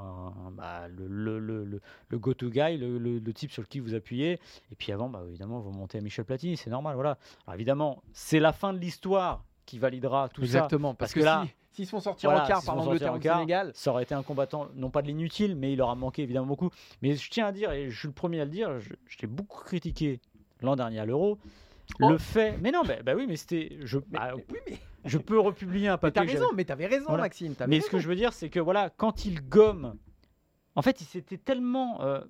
bah, 0.54 0.88
le, 0.88 1.08
le, 1.40 1.66
le, 1.66 1.82
le 2.08 2.20
go-to 2.20 2.50
guy, 2.50 2.78
le, 2.78 3.34
type 3.34 3.52
sur 3.52 3.62
lequel 3.62 3.82
vous 3.82 3.94
appuyez. 3.94 4.40
Et 4.72 4.76
puis 4.78 4.94
avant, 4.94 5.10
bah, 5.10 5.22
évidemment, 5.28 5.60
vous 5.60 5.72
montez 5.72 5.98
à 5.98 6.02
Michel 6.02 6.24
Platini, 6.24 6.56
c'est 6.56 6.70
normal, 6.70 6.96
voilà. 6.96 7.18
Alors 7.46 7.56
évidemment, 7.56 8.02
c'est 8.14 8.40
la 8.40 8.54
fin 8.54 8.72
de 8.72 8.80
l'histoire 8.80 9.44
qui 9.66 9.80
validera 9.80 10.30
tout 10.30 10.42
ça. 10.42 10.46
Exactement, 10.46 10.94
parce, 10.96 11.14
que, 11.14 11.20
là, 11.20 11.46
s'ils 11.72 11.86
se 11.86 11.92
font 11.92 12.00
sortir 12.00 12.32
en 12.32 12.48
quart 12.48 12.64
par 12.64 12.78
l'Angleterre 12.78 13.16
ou 13.16 13.22
Sénégal, 13.22 13.72
ça 13.76 13.92
aurait 13.92 14.04
été 14.04 14.16
un 14.16 14.24
combattant, 14.24 14.70
non 14.76 14.90
pas 14.90 15.02
de 15.02 15.08
l'inutile, 15.08 15.58
mais 15.58 15.74
il 15.74 15.78
leur 15.78 15.90
a 15.90 15.96
manqué 15.96 16.24
évidemment 16.24 16.48
beaucoup. 16.48 16.70
Mais 17.02 17.16
je 17.16 17.30
tiens 17.30 17.48
à 17.48 17.52
dire, 17.52 17.72
et 17.74 17.90
je 17.90 18.00
suis 18.00 18.08
le 18.08 18.14
premier 18.14 18.40
à 18.40 18.46
le 18.46 18.52
dire, 18.52 18.72
t'ai 19.18 19.28
beaucoup 19.28 19.62
critiqué 19.62 20.22
l'an 20.62 20.78
dernier 20.78 21.00
à 21.00 21.06
l'Euro. 21.06 21.38
Le 21.98 22.16
oh. 22.16 22.18
fait. 22.18 22.58
Mais 22.62 22.72
non, 22.72 22.84
bah, 22.84 23.14
oui, 23.16 23.26
mais 23.28 23.36
c'était. 23.36 23.78
Je, 23.82 23.98
bah, 23.98 24.34
je 25.06 25.18
peux 25.18 25.40
republier 25.40 25.88
un 25.88 25.98
papier. 25.98 26.22
Mais 26.26 26.28
t'as 26.28 26.34
raison, 26.34 26.54
mais 26.56 26.66
t'avais 26.66 26.86
raison, 26.88 27.18
Maxime. 27.18 27.56
mais 27.68 27.82
ce 27.82 27.90
que 27.90 28.00
je 28.00 28.08
veux 28.08 28.16
dire, 28.16 28.34
c'est 28.34 28.50
que 28.50 28.60
voilà, 28.60 28.90
quand 28.90 29.26
il 29.26 29.42
gomme. 29.48 29.96
En 30.76 30.82
fait, 30.82 31.02
il 31.02 31.06
s'était 31.06 31.38
tellement. 31.38 32.02
Euh, 32.02 32.22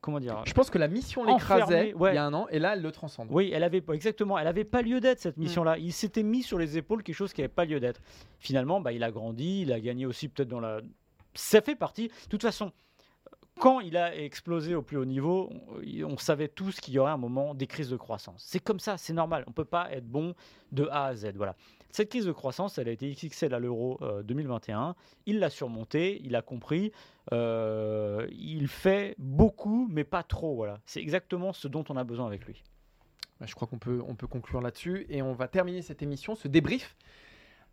comment 0.00 0.20
dire 0.20 0.42
Je 0.44 0.52
pense 0.52 0.70
que 0.70 0.78
la 0.78 0.88
mission 0.88 1.24
l'écrasait 1.24 1.94
ouais. 1.94 2.12
il 2.12 2.14
y 2.14 2.18
a 2.18 2.24
un 2.24 2.34
an, 2.34 2.46
et 2.50 2.58
là, 2.58 2.74
elle 2.74 2.82
le 2.82 2.92
transcende. 2.92 3.28
Oui, 3.30 3.50
elle 3.52 3.64
avait 3.64 3.82
exactement, 3.92 4.38
elle 4.38 4.46
avait 4.46 4.64
pas 4.64 4.82
lieu 4.82 5.00
d'être 5.00 5.18
Mm. 5.18 5.22
cette 5.22 5.36
mission-là. 5.38 5.78
Il 5.78 5.92
s'était 5.92 6.22
mis 6.22 6.42
sur 6.42 6.58
les 6.58 6.76
épaules 6.76 7.02
quelque 7.02 7.16
chose 7.16 7.32
qui 7.32 7.40
avait 7.40 7.48
pas 7.48 7.64
lieu 7.64 7.80
d'être. 7.80 8.00
Finalement, 8.38 8.80
bah, 8.80 8.92
il 8.92 9.02
a 9.02 9.10
grandi, 9.10 9.62
il 9.62 9.72
a 9.72 9.80
gagné 9.80 10.06
aussi 10.06 10.28
peut-être 10.28 10.48
dans 10.48 10.60
la. 10.60 10.80
Ça 11.34 11.60
fait 11.60 11.76
partie. 11.76 12.08
De 12.08 12.28
toute 12.28 12.42
façon, 12.42 12.72
quand 13.58 13.80
il 13.80 13.96
a 13.96 14.16
explosé 14.16 14.74
au 14.74 14.82
plus 14.82 14.96
haut 14.96 15.04
niveau, 15.04 15.50
on, 16.04 16.16
savait 16.16 16.48
tous 16.48 16.80
qu'il 16.80 16.94
y 16.94 16.98
aurait 16.98 17.12
un 17.12 17.18
moment 17.18 17.54
des 17.54 17.66
crises 17.66 17.90
de 17.90 17.96
croissance. 17.96 18.42
C'est 18.46 18.60
comme 18.60 18.80
ça, 18.80 18.96
c'est 18.96 19.12
normal. 19.12 19.44
On 19.46 19.52
peut 19.52 19.64
pas 19.64 19.90
être 19.92 20.06
bon 20.06 20.34
de 20.72 20.88
A 20.90 21.06
à 21.06 21.14
Z. 21.14 21.32
Voilà. 21.36 21.54
Cette 21.90 22.10
crise 22.10 22.26
de 22.26 22.32
croissance, 22.32 22.78
elle 22.78 22.88
a 22.88 22.92
été 22.92 23.10
XXL 23.10 23.54
à 23.54 23.58
l'Euro 23.58 23.98
euh, 24.02 24.22
2021. 24.22 24.94
Il 25.26 25.38
l'a 25.38 25.50
surmontée, 25.50 26.20
il 26.24 26.36
a 26.36 26.42
compris. 26.42 26.92
euh, 27.32 28.26
il 28.32 28.68
fait 28.68 29.14
beaucoup, 29.18 29.88
mais 29.90 30.04
pas 30.04 30.22
trop. 30.22 30.54
Voilà. 30.54 30.80
C'est 30.84 31.00
exactement 31.00 31.52
ce 31.52 31.68
dont 31.68 31.84
on 31.88 31.96
a 31.96 32.04
besoin 32.04 32.26
avec 32.26 32.44
lui. 32.46 32.62
Bah, 33.40 33.46
je 33.46 33.54
crois 33.54 33.68
qu'on 33.68 33.78
peut, 33.78 34.02
on 34.06 34.14
peut 34.14 34.26
conclure 34.26 34.60
là-dessus 34.60 35.06
et 35.08 35.22
on 35.22 35.32
va 35.32 35.48
terminer 35.48 35.82
cette 35.82 36.02
émission, 36.02 36.34
ce 36.34 36.48
débrief, 36.48 36.96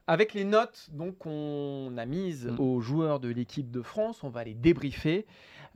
avec 0.07 0.33
les 0.33 0.43
notes 0.43 0.89
donc 0.91 1.17
qu'on 1.19 1.95
a 1.97 2.05
mises 2.05 2.47
Mm. 2.47 2.59
aux 2.59 2.79
joueurs 2.81 3.19
de 3.19 3.29
l'équipe 3.29 3.71
de 3.71 3.81
France. 3.81 4.23
On 4.23 4.29
va 4.29 4.43
les 4.43 4.53
débriefer. 4.53 5.25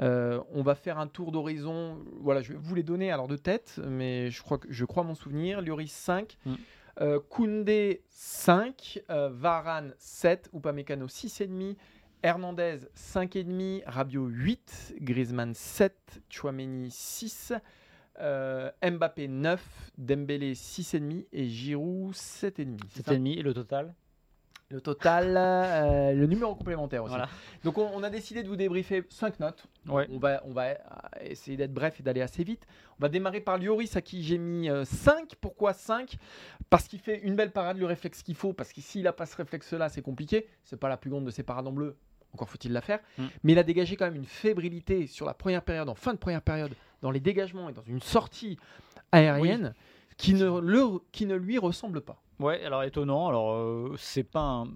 Euh, 0.02 0.40
on 0.54 0.62
va 0.62 0.76
faire 0.76 0.98
un 1.00 1.08
tour 1.08 1.32
d'horizon. 1.32 1.98
Voilà, 2.22 2.42
je 2.42 2.54
vais 2.54 2.60
vous 2.60 2.76
les 2.76 2.84
donner 2.84 3.12
alors 3.12 3.28
de 3.28 3.36
tête, 3.36 3.80
mais 3.86 4.30
je 4.32 4.42
crois 4.42 4.58
que 4.58 4.72
je 4.72 4.86
crois 4.86 5.04
m'en 5.04 5.16
souvenir. 5.16 5.62
Lloris 5.62 5.92
5, 5.92 6.38
Mm. 6.46 6.54
euh, 7.02 7.20
Koundé 7.20 8.04
5, 8.10 9.02
euh, 9.10 9.30
Varane 9.30 9.94
7, 9.98 10.50
Upamecano 10.54 11.08
6,5. 11.08 11.76
Hernandez 12.22 12.80
5,5, 12.96 13.82
Rabiot 13.86 14.26
8, 14.28 14.96
Griezmann 15.00 15.54
7, 15.54 16.22
Chouameni 16.30 16.92
6, 16.92 17.54
euh, 18.20 18.70
Mbappé 18.84 19.28
9, 19.30 19.92
Dembélé 19.98 20.54
6,5 20.54 21.26
et 21.32 21.48
Giroud 21.48 22.14
7,5. 22.14 22.78
c'est 22.90 22.98
ça 22.98 23.04
Cet 23.06 23.08
ennemi 23.16 23.34
et 23.40 23.42
le 23.42 23.54
total? 23.54 23.94
Le 24.72 24.82
total, 24.82 25.36
euh, 25.36 26.14
le 26.14 26.28
numéro 26.28 26.54
complémentaire 26.54 27.04
aussi. 27.04 27.10
Voilà. 27.10 27.28
Donc 27.64 27.80
on, 27.80 27.90
on 27.92 28.04
a 28.04 28.10
décidé 28.12 28.44
de 28.44 28.48
vous 28.48 28.56
débriefer 28.56 29.04
5 29.10 29.40
notes. 29.40 29.66
Ouais. 29.88 30.08
On 30.12 30.20
va, 30.20 30.44
on 30.46 30.54
va 30.54 30.66
euh, 30.66 30.76
essayer 31.22 31.58
d'être 31.58 31.74
bref 31.74 32.00
et 32.00 32.04
d'aller 32.04 32.22
assez 32.22 32.44
vite. 32.44 32.68
On 33.00 33.02
va 33.02 33.10
démarrer 33.10 33.42
par 33.42 33.58
Lloris 33.58 33.96
à 33.96 34.02
qui 34.02 34.22
j'ai 34.22 34.38
mis 34.38 34.70
5. 34.86 35.34
Pourquoi 35.42 35.74
5 35.74 36.18
Parce 36.70 36.88
qu'il 36.88 37.00
fait 37.00 37.20
une 37.22 37.36
belle 37.36 37.52
parade, 37.52 37.78
le 37.78 37.88
réflexe 37.88 38.22
qu'il 38.22 38.36
faut. 38.36 38.54
Parce 38.54 38.72
que 38.72 38.82
s'il 38.82 39.04
n'a 39.04 39.14
pas 39.14 39.26
ce 39.26 39.36
réflexe-là, 39.38 39.90
c'est 39.90 40.04
compliqué. 40.04 40.48
C'est 40.64 40.80
pas 40.80 40.90
la 40.90 40.98
plus 40.98 41.10
grande 41.10 41.26
de 41.26 41.32
ses 41.32 41.42
parades 41.42 41.66
en 41.66 41.72
bleu. 41.72 41.98
Encore 42.34 42.50
faut-il 42.50 42.72
la 42.72 42.82
faire. 42.82 43.00
Mm. 43.18 43.26
Mais 43.44 43.52
il 43.54 43.60
a 43.60 43.64
dégagé 43.64 43.96
quand 43.96 44.06
même 44.06 44.18
une 44.18 44.26
fébrilité 44.26 45.08
sur 45.08 45.26
la 45.26 45.34
première 45.34 45.64
période, 45.64 45.90
en 45.90 45.96
fin 45.96 46.14
de 46.14 46.20
première 46.20 46.44
période, 46.44 46.74
dans 47.02 47.10
les 47.10 47.20
dégagements 47.20 47.70
et 47.70 47.74
dans 47.74 47.84
une 47.84 48.02
sortie 48.02 48.60
aérienne 49.12 49.74
qui, 50.20 50.34
ne 50.34 50.60
le, 50.60 51.00
qui 51.12 51.26
ne 51.26 51.36
lui 51.36 51.58
ressemble 51.58 52.02
pas. 52.02 52.22
Ouais, 52.40 52.64
alors 52.64 52.84
étonnant. 52.84 53.28
Alors, 53.28 53.54
euh, 53.54 53.96
c'est 53.98 54.24
pas 54.24 54.42
un. 54.42 54.68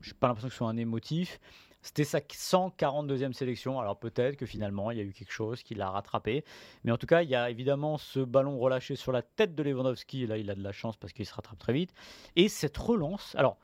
J'ai 0.00 0.14
pas 0.14 0.28
l'impression 0.28 0.48
que 0.48 0.54
ce 0.54 0.58
soit 0.58 0.68
un 0.68 0.76
émotif. 0.76 1.38
C'était 1.82 2.04
sa 2.04 2.18
142e 2.18 3.32
sélection. 3.32 3.78
Alors 3.78 3.96
peut-être 3.98 4.36
que 4.36 4.46
finalement 4.46 4.90
il 4.90 4.98
y 4.98 5.00
a 5.00 5.04
eu 5.04 5.12
quelque 5.12 5.32
chose 5.32 5.62
qui 5.62 5.74
l'a 5.74 5.88
rattrapé. 5.88 6.44
Mais 6.82 6.90
en 6.90 6.96
tout 6.96 7.06
cas, 7.06 7.22
il 7.22 7.30
y 7.30 7.36
a 7.36 7.48
évidemment 7.48 7.96
ce 7.96 8.20
ballon 8.20 8.58
relâché 8.58 8.96
sur 8.96 9.12
la 9.12 9.22
tête 9.22 9.54
de 9.54 9.62
Lewandowski. 9.62 10.24
Et 10.24 10.26
là, 10.26 10.36
il 10.36 10.50
a 10.50 10.54
de 10.56 10.62
la 10.62 10.72
chance 10.72 10.96
parce 10.96 11.12
qu'il 11.12 11.26
se 11.26 11.34
rattrape 11.34 11.58
très 11.58 11.72
vite. 11.72 11.92
Et 12.34 12.48
cette 12.48 12.76
relance. 12.76 13.34
Alors, 13.36 13.56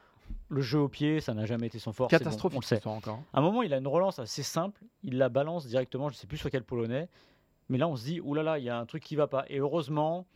le 0.48 0.60
jeu 0.62 0.78
au 0.78 0.88
pied, 0.88 1.20
ça 1.20 1.34
n'a 1.34 1.46
jamais 1.46 1.66
été 1.66 1.78
son 1.78 1.92
fort. 1.92 2.06
bon, 2.08 2.16
Catastrophique 2.16 2.58
on 2.58 2.60
le 2.60 2.64
sait. 2.64 2.86
encore. 2.86 3.20
À 3.32 3.40
un 3.40 3.42
moment, 3.42 3.62
il 3.62 3.74
a 3.74 3.78
une 3.78 3.88
relance 3.88 4.18
assez 4.18 4.42
simple. 4.44 4.82
Il 5.02 5.18
la 5.18 5.28
balance 5.28 5.66
directement. 5.66 6.08
Je 6.08 6.14
ne 6.14 6.18
sais 6.18 6.26
plus 6.28 6.38
sur 6.38 6.50
quel 6.50 6.62
polonais. 6.62 7.08
Mais 7.68 7.78
là, 7.78 7.88
on 7.88 7.96
se 7.96 8.04
dit, 8.04 8.20
oulala, 8.20 8.58
il 8.58 8.64
y 8.64 8.70
a 8.70 8.78
un 8.78 8.86
truc 8.86 9.02
qui 9.02 9.16
va 9.16 9.26
pas. 9.26 9.44
Et 9.48 9.58
heureusement, 9.58 10.26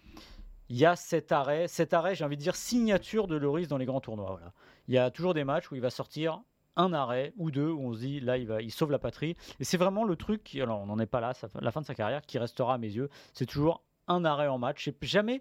il 0.68 0.76
y 0.76 0.84
a 0.84 0.96
cet 0.96 1.32
arrêt. 1.32 1.68
Cet 1.68 1.94
arrêt, 1.94 2.14
j'ai 2.14 2.24
envie 2.24 2.36
de 2.36 2.42
dire, 2.42 2.56
signature 2.56 3.26
de 3.26 3.36
Loris 3.36 3.68
dans 3.68 3.78
les 3.78 3.86
grands 3.86 4.00
tournois. 4.00 4.30
Voilà. 4.30 4.52
Il 4.88 4.94
y 4.94 4.98
a 4.98 5.10
toujours 5.10 5.34
des 5.34 5.44
matchs 5.44 5.70
où 5.70 5.74
il 5.74 5.80
va 5.80 5.90
sortir 5.90 6.40
un 6.76 6.92
arrêt 6.92 7.32
ou 7.36 7.50
deux 7.50 7.70
où 7.70 7.80
on 7.80 7.94
se 7.94 8.00
dit, 8.00 8.20
là, 8.20 8.36
il, 8.36 8.46
va, 8.46 8.60
il 8.60 8.70
sauve 8.70 8.90
la 8.90 8.98
patrie. 8.98 9.36
Et 9.60 9.64
c'est 9.64 9.76
vraiment 9.78 10.04
le 10.04 10.16
truc, 10.16 10.44
qui, 10.44 10.60
alors 10.60 10.80
on 10.80 10.86
n'en 10.86 10.98
est 10.98 11.06
pas 11.06 11.20
là, 11.20 11.32
ça, 11.34 11.48
la 11.60 11.70
fin 11.70 11.80
de 11.80 11.86
sa 11.86 11.94
carrière, 11.94 12.22
qui 12.22 12.38
restera 12.38 12.74
à 12.74 12.78
mes 12.78 12.90
yeux. 12.90 13.08
C'est 13.32 13.46
toujours 13.46 13.82
un 14.08 14.24
arrêt 14.24 14.48
en 14.48 14.58
match. 14.58 14.90
Jamais. 15.00 15.40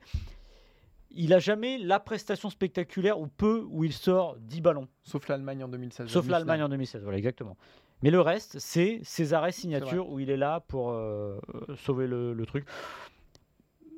Il 1.12 1.34
a 1.34 1.40
jamais 1.40 1.78
la 1.78 2.00
prestation 2.00 2.50
spectaculaire 2.50 3.20
ou 3.20 3.28
peu 3.28 3.66
où 3.70 3.84
il 3.84 3.94
sort 3.94 4.38
10 4.40 4.62
ballons. 4.62 4.88
Sauf 5.04 5.28
l'Allemagne 5.28 5.64
en 5.64 5.68
2016. 5.68 6.08
Sauf 6.08 6.28
l'Allemagne 6.28 6.64
en 6.64 6.70
2016, 6.70 7.04
voilà, 7.04 7.18
exactement. 7.18 7.58
Mais 8.02 8.12
le 8.12 8.20
reste, 8.20 8.60
c'est 8.60 9.00
ces 9.04 9.34
arrêts 9.34 9.54
signature 9.54 10.10
où 10.10 10.20
il 10.20 10.30
est 10.30 10.38
là 10.38 10.60
pour 10.60 10.92
euh, 10.92 11.40
euh, 11.54 11.76
sauver 11.78 12.08
le, 12.08 12.34
le 12.34 12.46
truc. 12.46 12.66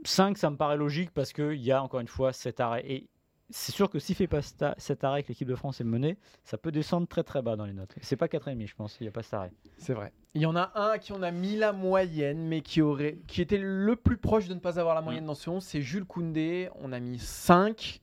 5, 0.07 0.37
ça 0.37 0.49
me 0.49 0.57
paraît 0.57 0.77
logique 0.77 1.11
parce 1.13 1.33
qu'il 1.33 1.61
y 1.61 1.71
a 1.71 1.81
encore 1.81 1.99
une 1.99 2.07
fois 2.07 2.33
cet 2.33 2.59
arrêt. 2.59 2.83
Et 2.85 3.09
c'est 3.49 3.71
sûr 3.71 3.89
que 3.89 3.99
s'il 3.99 4.15
fait 4.15 4.27
pas 4.27 4.41
cet 4.77 5.03
arrêt 5.03 5.23
que 5.23 5.29
l'équipe 5.29 5.47
de 5.47 5.55
France 5.55 5.79
est 5.79 5.85
menée, 5.85 6.17
ça 6.43 6.57
peut 6.57 6.71
descendre 6.71 7.07
très 7.07 7.23
très 7.23 7.41
bas 7.41 7.55
dans 7.55 7.65
les 7.65 7.73
notes. 7.73 7.95
C'est 8.01 8.15
pas 8.17 8.27
4,5, 8.27 8.67
je 8.67 8.75
pense, 8.75 8.97
il 8.99 9.03
n'y 9.03 9.09
a 9.09 9.11
pas 9.11 9.23
cet 9.23 9.33
arrêt. 9.35 9.51
C'est 9.77 9.93
vrai. 9.93 10.11
Il 10.33 10.41
y 10.41 10.45
en 10.45 10.55
a 10.55 10.71
un 10.75 10.89
à 10.91 10.99
qui 10.99 11.13
on 11.13 11.21
a 11.23 11.31
mis 11.31 11.55
la 11.55 11.71
moyenne, 11.71 12.47
mais 12.47 12.61
qui, 12.61 12.81
aurait, 12.81 13.19
qui 13.27 13.41
était 13.41 13.57
le 13.57 13.95
plus 13.95 14.17
proche 14.17 14.47
de 14.47 14.53
ne 14.53 14.59
pas 14.59 14.79
avoir 14.79 14.95
la 14.95 15.01
moyenne 15.01 15.25
dans 15.25 15.35
ce 15.35 15.49
11, 15.49 15.63
c'est 15.63 15.81
Jules 15.81 16.05
Koundé. 16.05 16.69
On 16.75 16.91
a 16.91 16.99
mis 16.99 17.19
5. 17.19 18.01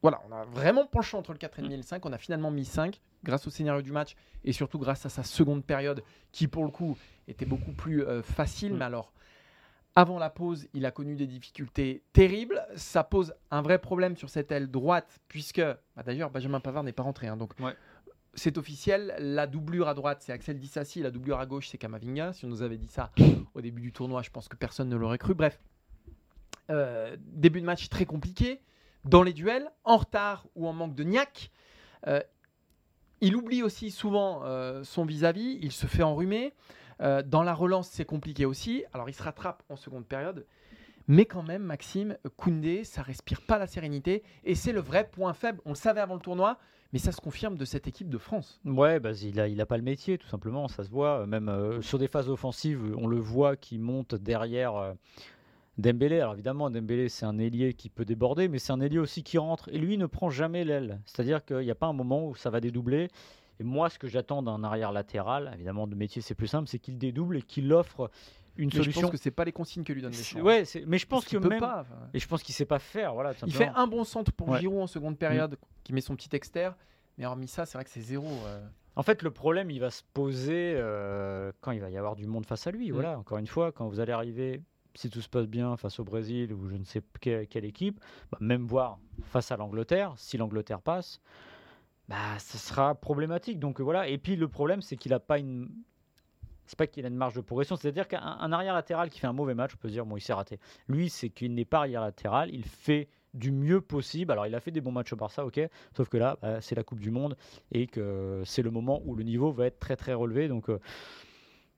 Voilà, 0.00 0.20
on 0.28 0.32
a 0.32 0.44
vraiment 0.44 0.86
penché 0.86 1.16
entre 1.16 1.32
le 1.32 1.38
4,5 1.38 1.72
et 1.72 1.76
le 1.76 1.82
5. 1.82 2.06
On 2.06 2.12
a 2.12 2.18
finalement 2.18 2.52
mis 2.52 2.64
5 2.64 3.00
grâce 3.24 3.46
au 3.48 3.50
scénario 3.50 3.82
du 3.82 3.90
match 3.90 4.14
et 4.44 4.52
surtout 4.52 4.78
grâce 4.78 5.04
à 5.04 5.08
sa 5.08 5.24
seconde 5.24 5.64
période 5.64 6.04
qui, 6.30 6.46
pour 6.46 6.64
le 6.64 6.70
coup, 6.70 6.96
était 7.26 7.46
beaucoup 7.46 7.72
plus 7.72 8.04
euh, 8.04 8.22
facile. 8.22 8.74
Mm. 8.74 8.76
Mais 8.78 8.84
alors, 8.84 9.12
avant 10.00 10.18
la 10.20 10.30
pause, 10.30 10.68
il 10.74 10.86
a 10.86 10.92
connu 10.92 11.16
des 11.16 11.26
difficultés 11.26 12.04
terribles. 12.12 12.64
Ça 12.76 13.02
pose 13.02 13.34
un 13.50 13.62
vrai 13.62 13.78
problème 13.80 14.16
sur 14.16 14.30
cette 14.30 14.52
aile 14.52 14.70
droite, 14.70 15.18
puisque, 15.26 15.60
bah, 15.60 16.02
d'ailleurs, 16.04 16.30
Benjamin 16.30 16.60
Pavard 16.60 16.84
n'est 16.84 16.92
pas 16.92 17.02
rentré. 17.02 17.26
hein, 17.26 17.36
donc, 17.36 17.52
Ouais. 17.58 17.74
c'est 18.34 18.58
officiel. 18.58 19.14
La 19.18 19.48
doublure 19.48 19.88
à 19.88 19.94
droite, 19.94 20.18
c'est 20.22 20.32
Axel 20.32 20.60
Dissassi. 20.60 21.02
La 21.02 21.10
doublure 21.10 21.40
à 21.40 21.46
gauche, 21.46 21.68
c'est 21.68 21.78
Kamavinga. 21.78 22.32
Si 22.32 22.44
on 22.44 22.48
nous 22.48 22.62
avait 22.62 22.76
dit 22.78 22.86
ça 22.86 23.10
au 23.54 23.60
début 23.60 23.82
du 23.82 23.92
tournoi, 23.92 24.22
je 24.22 24.30
pense 24.30 24.46
que 24.48 24.54
personne 24.56 24.88
ne 24.88 24.96
l'aurait 24.96 25.18
cru. 25.18 25.34
Bref, 25.34 25.58
Euh, 26.70 27.16
début 27.20 27.60
de 27.60 27.66
match 27.66 27.88
très 27.88 28.04
compliqué. 28.04 28.60
Dans 29.04 29.22
les 29.22 29.32
duels, 29.32 29.68
en 29.84 29.96
retard 29.96 30.46
ou 30.54 30.68
en 30.68 30.72
manque 30.74 30.94
de 30.94 31.02
niaque. 31.02 31.50
Euh, 32.06 32.20
il 33.22 33.34
oublie 33.36 33.62
aussi 33.62 33.90
souvent 33.90 34.42
euh, 34.44 34.84
son 34.84 35.04
vis-à-vis. 35.06 35.58
Il 35.62 35.72
se 35.72 35.86
fait 35.86 36.02
enrhumer. 36.02 36.52
Euh, 37.00 37.22
dans 37.22 37.42
la 37.42 37.54
relance, 37.54 37.88
c'est 37.88 38.04
compliqué 38.04 38.44
aussi. 38.44 38.84
Alors, 38.92 39.08
il 39.08 39.14
se 39.14 39.22
rattrape 39.22 39.62
en 39.68 39.76
seconde 39.76 40.06
période. 40.06 40.46
Mais 41.06 41.24
quand 41.24 41.42
même, 41.42 41.62
Maxime, 41.62 42.18
Koundé, 42.36 42.84
ça 42.84 43.02
respire 43.02 43.40
pas 43.40 43.58
la 43.58 43.66
sérénité. 43.66 44.22
Et 44.44 44.54
c'est 44.54 44.72
le 44.72 44.80
vrai 44.80 45.08
point 45.10 45.32
faible. 45.32 45.60
On 45.64 45.70
le 45.70 45.74
savait 45.74 46.00
avant 46.00 46.14
le 46.14 46.20
tournoi, 46.20 46.58
mais 46.92 46.98
ça 46.98 47.12
se 47.12 47.20
confirme 47.20 47.56
de 47.56 47.64
cette 47.64 47.86
équipe 47.86 48.10
de 48.10 48.18
France. 48.18 48.60
Ouais, 48.66 49.00
bah, 49.00 49.12
il, 49.12 49.40
a, 49.40 49.48
il 49.48 49.58
a 49.60 49.66
pas 49.66 49.78
le 49.78 49.82
métier, 49.82 50.18
tout 50.18 50.28
simplement, 50.28 50.68
ça 50.68 50.84
se 50.84 50.90
voit. 50.90 51.26
Même 51.26 51.48
euh, 51.48 51.80
sur 51.80 51.98
des 51.98 52.08
phases 52.08 52.28
offensives, 52.28 52.94
on 52.98 53.06
le 53.06 53.18
voit 53.18 53.56
qui 53.56 53.78
monte 53.78 54.14
derrière 54.14 54.76
euh, 54.76 54.92
Dembélé. 55.78 56.20
Alors 56.20 56.34
évidemment, 56.34 56.68
Dembélé, 56.68 57.08
c'est 57.08 57.24
un 57.24 57.38
ailier 57.38 57.72
qui 57.72 57.88
peut 57.88 58.04
déborder, 58.04 58.48
mais 58.48 58.58
c'est 58.58 58.72
un 58.72 58.80
ailier 58.80 58.98
aussi 58.98 59.22
qui 59.22 59.38
rentre. 59.38 59.70
Et 59.72 59.78
lui, 59.78 59.96
ne 59.96 60.06
prend 60.06 60.28
jamais 60.28 60.64
l'aile. 60.64 61.00
C'est-à-dire 61.06 61.42
qu'il 61.42 61.60
n'y 61.60 61.70
a 61.70 61.74
pas 61.74 61.86
un 61.86 61.92
moment 61.94 62.26
où 62.26 62.34
ça 62.34 62.50
va 62.50 62.60
dédoubler. 62.60 63.08
Et 63.60 63.64
moi, 63.64 63.90
ce 63.90 63.98
que 63.98 64.08
j'attends 64.08 64.42
d'un 64.42 64.62
arrière 64.64 64.92
latéral, 64.92 65.50
évidemment, 65.54 65.86
de 65.86 65.94
métier, 65.94 66.22
c'est 66.22 66.34
plus 66.34 66.46
simple, 66.46 66.68
c'est 66.68 66.78
qu'il 66.78 66.96
dédouble 66.98 67.38
et 67.38 67.42
qu'il 67.42 67.72
offre 67.72 68.10
une 68.56 68.66
Mais 68.66 68.70
je 68.72 68.76
solution. 68.82 69.02
pense 69.02 69.10
que 69.10 69.16
c'est 69.16 69.30
pas 69.30 69.44
les 69.44 69.52
consignes 69.52 69.84
que 69.84 69.92
lui 69.92 70.02
donne 70.02 70.10
Deschamps. 70.12 70.40
Ouais, 70.40 70.64
mais 70.86 70.98
je 70.98 71.06
pense 71.06 71.24
Parce 71.24 71.32
que 71.32 71.38
qu'il 71.38 71.48
même. 71.48 71.60
pas. 71.60 71.80
enfin. 71.82 72.08
Et 72.14 72.18
je 72.18 72.26
pense 72.28 72.42
qu'il 72.42 72.54
sait 72.54 72.64
pas 72.66 72.78
faire. 72.78 73.14
Voilà, 73.14 73.32
Il 73.46 73.52
fait 73.52 73.70
un 73.74 73.86
bon 73.86 74.04
centre 74.04 74.32
pour 74.32 74.48
Ouais. 74.48 74.60
Giroud 74.60 74.80
en 74.82 74.86
seconde 74.86 75.16
période, 75.18 75.56
qui 75.84 75.92
met 75.92 76.00
son 76.00 76.14
petit 76.16 76.34
externe. 76.34 76.74
Mais 77.18 77.26
hormis 77.26 77.48
ça, 77.48 77.66
c'est 77.66 77.78
vrai 77.78 77.84
que 77.84 77.90
c'est 77.90 78.00
zéro. 78.00 78.26
euh. 78.46 78.64
En 78.96 79.02
fait, 79.04 79.22
le 79.22 79.30
problème, 79.30 79.70
il 79.70 79.78
va 79.78 79.90
se 79.90 80.02
poser 80.12 80.74
euh, 80.76 81.52
quand 81.60 81.70
il 81.72 81.80
va 81.80 81.88
y 81.90 81.96
avoir 81.96 82.16
du 82.16 82.26
monde 82.26 82.46
face 82.46 82.66
à 82.66 82.70
lui. 82.72 82.90
Mm. 82.90 82.94
Voilà, 82.94 83.18
encore 83.18 83.38
une 83.38 83.46
fois, 83.46 83.70
quand 83.70 83.86
vous 83.88 84.00
allez 84.00 84.12
arriver, 84.12 84.60
si 84.94 85.08
tout 85.08 85.20
se 85.20 85.28
passe 85.28 85.46
bien, 85.46 85.76
face 85.76 86.00
au 86.00 86.04
Brésil 86.04 86.52
ou 86.52 86.68
je 86.68 86.74
ne 86.76 86.84
sais 86.84 87.00
que- 87.20 87.44
quelle, 87.44 87.64
équipe, 87.64 88.00
bah, 88.32 88.38
même 88.40 88.66
voir 88.66 88.98
face 89.22 89.52
à 89.52 89.56
l'Angleterre, 89.56 90.14
si 90.16 90.36
l'Angleterre 90.36 90.80
passe, 90.80 91.20
bah, 92.08 92.38
ce 92.38 92.58
sera 92.58 92.94
problématique. 92.94 93.58
Donc 93.58 93.80
euh, 93.80 93.84
voilà. 93.84 94.08
Et 94.08 94.18
puis 94.18 94.36
le 94.36 94.48
problème, 94.48 94.82
c'est 94.82 94.96
qu'il 94.96 95.10
n'a 95.12 95.20
pas 95.20 95.38
une. 95.38 95.68
C'est 96.66 96.76
pas 96.78 96.86
qu'il 96.86 97.04
a 97.06 97.08
une 97.08 97.16
marge 97.16 97.34
de 97.34 97.40
progression, 97.40 97.76
c'est-à-dire 97.76 98.06
qu'un 98.08 98.20
un 98.20 98.52
arrière 98.52 98.74
latéral 98.74 99.08
qui 99.08 99.20
fait 99.20 99.26
un 99.26 99.32
mauvais 99.32 99.54
match, 99.54 99.72
on 99.74 99.78
peut 99.78 99.88
se 99.88 99.94
dire 99.94 100.04
bon, 100.04 100.18
il 100.18 100.20
s'est 100.20 100.34
raté. 100.34 100.60
Lui, 100.86 101.08
c'est 101.08 101.30
qu'il 101.30 101.54
n'est 101.54 101.64
pas 101.64 101.78
arrière 101.78 102.02
latéral, 102.02 102.50
il 102.52 102.62
fait 102.64 103.08
du 103.32 103.52
mieux 103.52 103.80
possible. 103.80 104.32
Alors, 104.32 104.46
il 104.46 104.54
a 104.54 104.60
fait 104.60 104.70
des 104.70 104.82
bons 104.82 104.92
matchs 104.92 105.14
au 105.14 105.16
Barça, 105.16 105.46
ok, 105.46 105.58
sauf 105.96 106.10
que 106.10 106.18
là, 106.18 106.36
bah, 106.42 106.60
c'est 106.60 106.74
la 106.74 106.82
Coupe 106.82 107.00
du 107.00 107.10
Monde 107.10 107.38
et 107.72 107.86
que 107.86 108.42
c'est 108.44 108.60
le 108.60 108.70
moment 108.70 109.00
où 109.06 109.14
le 109.14 109.24
niveau 109.24 109.50
va 109.50 109.64
être 109.64 109.78
très 109.78 109.96
très 109.96 110.12
relevé. 110.12 110.48
Donc, 110.48 110.68
euh, 110.68 110.78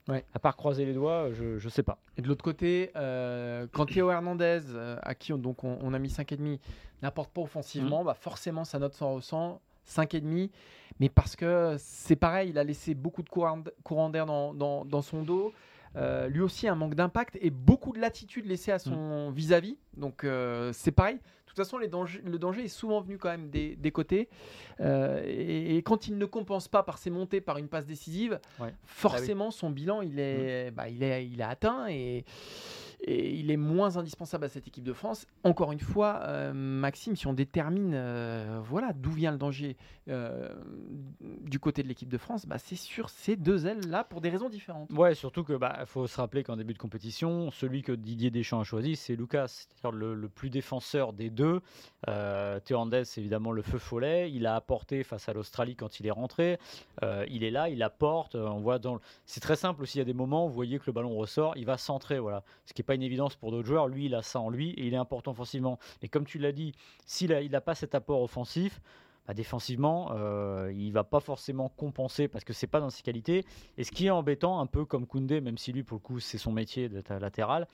Ouais. 0.08 0.24
à 0.34 0.40
part 0.40 0.56
croiser 0.56 0.84
les 0.86 0.94
doigts, 0.94 1.30
je, 1.32 1.58
je 1.58 1.68
sais 1.68 1.84
pas. 1.84 1.98
Et 2.16 2.22
de 2.22 2.26
l'autre 2.26 2.42
côté, 2.42 2.90
euh, 2.96 3.68
quand 3.70 3.86
Théo 3.86 4.10
Hernandez, 4.10 4.62
euh, 4.70 4.96
à 5.02 5.14
qui 5.14 5.32
on, 5.32 5.38
donc 5.38 5.62
on, 5.62 5.78
on 5.82 5.94
a 5.94 6.00
mis 6.00 6.08
5,5, 6.08 6.58
n'apporte 7.02 7.30
pas 7.32 7.42
offensivement, 7.42 8.02
bah 8.02 8.14
forcément 8.14 8.64
sa 8.64 8.80
note 8.80 8.94
s'en 8.94 9.14
ressent. 9.14 9.60
5,5, 9.90 10.50
mais 11.00 11.09
parce 11.09 11.35
que 11.37 11.76
c'est 11.79 12.16
pareil, 12.16 12.50
il 12.50 12.59
a 12.59 12.64
laissé 12.64 12.94
beaucoup 12.94 13.22
de 13.22 13.29
courant, 13.29 14.09
d'air 14.11 14.26
dans, 14.26 14.55
dans- 14.55 14.85
dans 14.85 15.03
son 15.03 15.22
dos. 15.22 15.53
Euh, 15.96 16.29
lui 16.29 16.40
aussi, 16.40 16.68
un 16.68 16.76
manque 16.76 16.94
d'impact 16.94 17.37
et 17.40 17.50
beaucoup 17.50 17.92
de 17.92 17.98
latitude 17.98 18.46
laissée 18.46 18.70
à 18.70 18.79
son 18.79 19.31
vis-à-vis. 19.33 19.76
Donc, 19.96 20.22
euh, 20.22 20.72
c'est 20.72 20.92
pareil. 20.92 21.16
De 21.16 21.20
toute 21.46 21.57
façon, 21.57 21.79
les 21.79 21.88
dangers- 21.88 22.22
le 22.24 22.38
danger 22.38 22.62
est 22.66 22.68
souvent 22.68 23.00
venu 23.00 23.18
quand 23.18 23.29
même 23.31 23.50
des, 23.50 23.74
des 23.74 23.90
côtés. 23.90 24.29
Euh, 24.81 25.20
et, 25.26 25.76
et 25.76 25.83
quand 25.83 26.07
il 26.07 26.16
ne 26.16 26.24
compense 26.26 26.68
pas 26.68 26.85
par 26.85 26.98
ses 26.98 27.11
montées, 27.11 27.40
par 27.40 27.59
une 27.59 27.66
passe 27.66 27.87
décisive, 27.87 28.38
Ouais. 28.61 28.72
forcément, 28.85 29.50
son 29.50 29.70
bilan, 29.70 30.00
il 30.03 30.20
est, 30.20 30.70
bah, 30.70 30.88
il 30.88 31.03
est, 31.03 31.26
il 31.26 31.40
est 31.40 31.44
atteint 31.44 31.88
et, 31.88 32.24
et 33.02 33.34
il 33.34 33.50
est 33.50 33.56
moins 33.56 33.96
indispensable 33.96 34.44
à 34.44 34.48
cette 34.48 34.66
équipe 34.68 34.84
de 34.84 34.92
France. 34.92 35.26
Encore 35.44 35.72
une 35.72 35.80
fois, 35.80 36.20
euh, 36.24 36.52
Maxime, 36.52 37.16
si 37.16 37.26
on 37.26 37.32
détermine 37.32 37.92
euh, 37.94 38.60
voilà, 38.62 38.92
d'où 38.92 39.10
vient 39.10 39.32
le 39.32 39.38
danger 39.38 39.76
euh, 40.08 40.48
du 41.20 41.58
côté 41.58 41.82
de 41.82 41.88
l'équipe 41.88 42.08
de 42.08 42.18
France, 42.18 42.46
bah, 42.46 42.58
c'est 42.58 42.76
sur 42.76 43.10
ces 43.10 43.36
deux 43.36 43.66
ailes-là 43.66 44.04
pour 44.04 44.20
des 44.20 44.28
raisons 44.28 44.48
différentes. 44.48 44.90
Ouais, 44.92 45.14
surtout 45.14 45.44
que 45.44 45.54
bah 45.54 45.84
faut 45.86 46.06
se 46.06 46.16
rappeler 46.16 46.42
qu'en 46.42 46.56
début 46.56 46.74
de 46.74 46.78
compétition, 46.78 47.50
celui 47.50 47.82
que 47.82 47.92
Didier 47.92 48.30
Deschamps 48.30 48.60
a 48.60 48.64
choisi, 48.64 48.96
c'est 48.96 49.16
Lucas, 49.16 49.48
c'est-à-dire 49.48 49.98
le, 49.98 50.28
plus 50.28 50.50
défenseur 50.50 51.12
des 51.12 51.30
deux. 51.30 51.60
Euh, 52.08 52.60
Hernandez, 52.68 53.02
évidemment, 53.16 53.50
le 53.52 53.62
feu 53.62 53.78
follet. 53.78 54.30
Il 54.30 54.46
a 54.46 54.54
apporté 54.54 55.02
face 55.02 55.28
à 55.28 55.32
l'Australie 55.32 55.74
quand 55.74 55.98
il 55.98 56.06
est 56.06 56.10
rentré. 56.10 56.58
Il 57.28 57.42
est 57.42 57.50
là, 57.50 57.68
il 57.68 57.82
apporte. 57.82 58.36
On 58.36 58.60
voit 58.60 58.78
dans. 58.78 59.00
C'est 59.26 59.40
très 59.40 59.56
simple 59.56 59.82
aussi. 59.82 59.98
Il 59.98 60.00
y 60.00 60.02
a 60.02 60.04
des 60.04 60.14
moments 60.14 60.46
où 60.46 60.48
vous 60.48 60.54
voyez 60.54 60.78
que 60.78 60.84
le 60.86 60.92
ballon 60.92 61.16
ressort, 61.16 61.56
il 61.56 61.66
va 61.66 61.76
centrer, 61.76 62.18
voilà. 62.18 62.44
Ce 62.66 62.72
qui 62.72 62.80
n'est 62.80 62.86
pas 62.90 62.96
une 62.96 63.05
évidence 63.05 63.37
pour 63.37 63.53
d'autres 63.53 63.68
joueurs. 63.68 63.87
Lui, 63.87 64.07
il 64.07 64.16
a 64.16 64.22
ça 64.22 64.40
en 64.40 64.50
lui 64.50 64.70
et 64.70 64.88
il 64.88 64.94
est 64.94 64.96
important 64.96 65.31
offensivement. 65.31 65.79
Et 66.03 66.09
comme 66.09 66.26
tu 66.26 66.40
l'as 66.40 66.50
dit, 66.50 66.72
s'il 67.07 67.31
n'a 67.31 67.40
il 67.40 67.50
pas 67.64 67.76
cet 67.76 67.94
apport 67.94 68.20
offensif. 68.20 68.81
bah, 69.29 69.35
défensivement, 69.35 70.11
euh, 70.12 70.72
il 70.74 70.90
va 70.90 71.05
pas 71.05 71.20
forcément 71.20 71.68
compenser 71.68 72.26
parce 72.26 72.42
que 72.42 72.53
c'est 72.53 72.66
pas 72.66 72.81
dans 72.81 72.90
ses 72.90 73.05
qualités. 73.05 73.44
Et 73.79 73.85
ce 73.85 73.92
qui 73.92 74.07
est 74.07 74.11
embêtant, 74.11 74.59
un 74.59 74.66
peu 74.66 74.85
comme 74.85 75.07
Koundé, 75.07 75.40
même 75.40 75.57
si 75.57 75.72
lui, 75.72 75.85
pour 75.85 75.98
le 75.98 76.00
coup, 76.00 76.18
c'est 76.18 76.37
son 76.37 76.50
métier 76.50 76.88
d'être 76.88 77.14
latéral, 77.14 77.68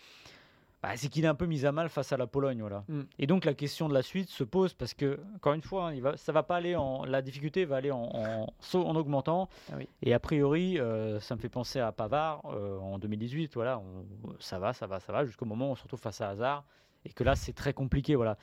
bah, 0.82 0.90
c'est 0.96 1.08
qu'il 1.08 1.24
est 1.24 1.28
un 1.28 1.34
peu 1.34 1.46
mis 1.46 1.64
à 1.66 1.72
mal 1.72 1.88
face 1.88 2.12
à 2.12 2.16
la 2.16 2.26
Pologne. 2.26 2.60
Voilà. 2.60 2.84
Mm. 2.88 3.02
Et 3.18 3.26
donc 3.26 3.44
la 3.44 3.54
question 3.54 3.88
de 3.88 3.94
la 3.94 4.02
suite 4.02 4.28
se 4.28 4.44
pose 4.44 4.74
parce 4.74 4.94
que, 4.94 5.18
encore 5.36 5.54
une 5.54 5.62
fois, 5.62 5.86
hein, 5.88 5.94
il 5.94 6.02
va, 6.02 6.16
ça 6.16 6.32
va 6.32 6.42
pas 6.42 6.56
aller 6.56 6.76
en, 6.76 7.04
la 7.04 7.22
difficulté 7.22 7.64
va 7.64 7.76
aller 7.76 7.90
en, 7.90 8.02
en, 8.14 8.46
en 8.74 8.96
augmentant. 8.96 9.48
Ah 9.72 9.76
oui. 9.78 9.88
Et 10.02 10.12
a 10.14 10.20
priori, 10.20 10.78
euh, 10.78 11.18
ça 11.20 11.34
me 11.34 11.40
fait 11.40 11.48
penser 11.48 11.80
à 11.80 11.92
Pavard 11.92 12.42
euh, 12.46 12.78
en 12.78 12.98
2018. 12.98 13.54
Voilà, 13.54 13.78
on- 13.78 14.04
ça 14.38 14.58
va, 14.58 14.72
ça 14.72 14.86
va, 14.86 15.00
ça 15.00 15.12
va, 15.12 15.24
jusqu'au 15.24 15.44
moment 15.46 15.68
où 15.68 15.72
on 15.72 15.76
se 15.76 15.82
retrouve 15.82 16.00
face 16.00 16.20
à 16.20 16.28
Hazard 16.28 16.64
et 17.04 17.10
que 17.10 17.24
là, 17.24 17.36
c'est 17.36 17.52
très 17.52 17.72
compliqué. 17.72 18.14
Voilà. 18.14 18.36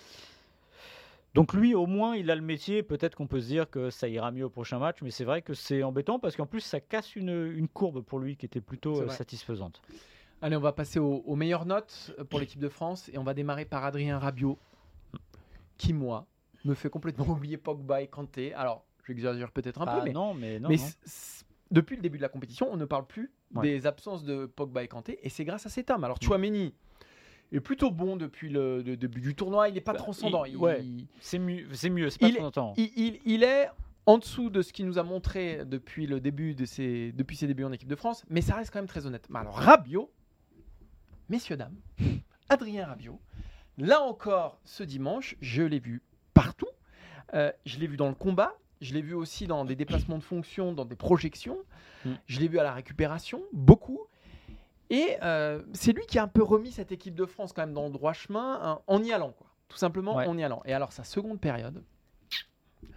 Donc 1.33 1.53
lui, 1.53 1.73
au 1.73 1.87
moins, 1.87 2.15
il 2.15 2.29
a 2.29 2.35
le 2.35 2.41
métier. 2.41 2.83
Peut-être 2.83 3.15
qu'on 3.15 3.25
peut 3.27 3.41
se 3.41 3.47
dire 3.47 3.69
que 3.69 3.89
ça 3.89 4.07
ira 4.07 4.31
mieux 4.31 4.45
au 4.45 4.49
prochain 4.49 4.77
match, 4.79 4.97
mais 5.01 5.09
c'est 5.09 5.23
vrai 5.23 5.41
que 5.41 5.53
c'est 5.55 5.81
embêtant 5.81 6.19
parce 6.19 6.35
qu'en 6.35 6.45
plus, 6.45 6.61
ça 6.61 6.79
casse 6.79 7.15
une, 7.15 7.51
une 7.55 7.67
courbe 7.67 8.01
pour 8.01 8.19
lui 8.19 8.37
qui 8.37 8.45
était 8.45 8.61
plutôt 8.61 8.93
euh, 9.01 9.05
satisfaisante. 9.09 9.81
Allez, 10.43 10.57
on 10.57 10.59
va 10.59 10.73
passer 10.73 10.99
aux, 10.99 11.23
aux 11.25 11.35
meilleures 11.37 11.65
notes 11.65 12.13
pour 12.29 12.37
l'équipe 12.39 12.59
de 12.59 12.67
France 12.67 13.09
et 13.13 13.17
on 13.17 13.23
va 13.23 13.33
démarrer 13.33 13.63
par 13.63 13.85
Adrien 13.85 14.19
Rabiot, 14.19 14.59
qui, 15.77 15.93
moi, 15.93 16.27
me 16.65 16.73
fait 16.73 16.89
complètement 16.89 17.25
oublier 17.29 17.55
Pogba 17.57 18.01
et 18.01 18.07
Kanté. 18.07 18.53
Alors, 18.53 18.83
j'exagère 19.07 19.51
peut-être 19.51 19.81
un 19.81 19.85
Ah, 19.87 19.99
peu, 19.99 20.03
mais, 20.05 20.11
non, 20.11 20.33
mais 20.33 20.59
non. 20.59 20.67
mais 20.67 20.75
non. 20.75 20.83
depuis 21.71 21.95
le 21.95 22.01
début 22.01 22.17
de 22.17 22.23
la 22.23 22.27
compétition, 22.29 22.67
on 22.69 22.75
ne 22.75 22.83
parle 22.85 23.07
plus 23.07 23.31
Ouais. 23.55 23.61
des 23.61 23.85
absences 23.85 24.23
de 24.25 24.47
Pogba 24.47 24.83
et 24.83 24.87
Kanté 24.87 25.19
et 25.21 25.29
c'est 25.29 25.45
grâce 25.45 25.65
à 25.65 25.69
cet 25.69 25.91
homme. 25.91 26.03
Alors, 26.03 26.17
Mm. 26.21 26.25
Chouameni 26.25 26.73
est 27.53 27.59
plutôt 27.61 27.91
bon 27.91 28.17
depuis 28.17 28.49
le, 28.49 28.81
le 28.81 28.97
début 28.97 29.21
du 29.21 29.35
tournoi, 29.35 29.69
il 29.69 29.75
n'est 29.75 29.79
pas 29.81 29.93
Bah, 29.93 29.99
transcendant. 29.99 30.43
il- 30.43 30.53
Il- 30.53 30.57
ouais. 30.57 30.83
C'est 31.21 31.37
mieux, 31.39 31.67
c'est 31.71 31.89
mieux, 31.91 32.09
c'est 32.09 32.19
pas 32.19 32.27
Il- 32.29 33.43
est 33.43 33.67
en 34.07 34.17
dessous 34.17 34.49
de 34.49 34.61
ce 34.63 34.73
qu'il 34.73 34.87
nous 34.87 34.97
a 34.97 35.03
montré 35.03 35.63
depuis 35.65 36.05
le 36.07 36.19
début 36.19 36.53
de 36.55 36.65
ses, 36.65 37.11
depuis 37.13 37.37
ses 37.37 37.45
débuts 37.47 37.63
en 37.63 37.71
équipe 37.71 37.87
de 37.87 37.95
France, 37.95 38.25
mais 38.27 38.41
ça 38.41 38.55
reste 38.55 38.73
quand 38.73 38.79
même 38.79 38.87
très 38.87 39.05
honnête. 39.05 39.27
Mais 39.29 39.39
alors 39.39 39.55
Rabiot, 39.55 40.09
messieurs 41.29 41.57
dames, 41.57 41.75
Adrien 42.49 42.85
Rabiot, 42.87 43.19
là 43.77 44.01
encore 44.01 44.59
ce 44.63 44.83
dimanche, 44.83 45.35
je 45.41 45.63
l'ai 45.63 45.79
vu 45.79 46.01
partout. 46.33 46.67
Euh, 47.33 47.51
je 47.65 47.79
l'ai 47.79 47.87
vu 47.87 47.97
dans 47.97 48.09
le 48.09 48.15
combat, 48.15 48.53
je 48.81 48.93
l'ai 48.93 49.01
vu 49.01 49.13
aussi 49.13 49.47
dans 49.47 49.65
des 49.65 49.75
déplacements 49.75 50.17
de 50.17 50.23
fonction, 50.23 50.71
dans 50.73 50.85
des 50.85 50.95
projections. 50.95 51.57
Mm. 52.05 52.11
Je 52.27 52.39
l'ai 52.39 52.47
vu 52.47 52.59
à 52.59 52.63
la 52.63 52.73
récupération, 52.73 53.41
beaucoup. 53.53 54.01
Et 54.89 55.17
euh, 55.23 55.63
c'est 55.73 55.93
lui 55.93 56.05
qui 56.05 56.19
a 56.19 56.23
un 56.23 56.27
peu 56.27 56.43
remis 56.43 56.71
cette 56.71 56.91
équipe 56.91 57.15
de 57.15 57.25
France 57.25 57.53
quand 57.53 57.63
même 57.63 57.73
dans 57.73 57.85
le 57.85 57.91
droit 57.91 58.13
chemin 58.13 58.59
hein, 58.61 58.81
en 58.85 59.01
y 59.01 59.11
allant, 59.11 59.31
quoi. 59.31 59.47
Tout 59.69 59.77
simplement 59.77 60.15
Ouais. 60.15 60.27
en 60.27 60.37
y 60.37 60.43
allant. 60.43 60.61
Et 60.65 60.73
alors 60.73 60.91
sa 60.93 61.03
seconde 61.03 61.39
période, 61.39 61.83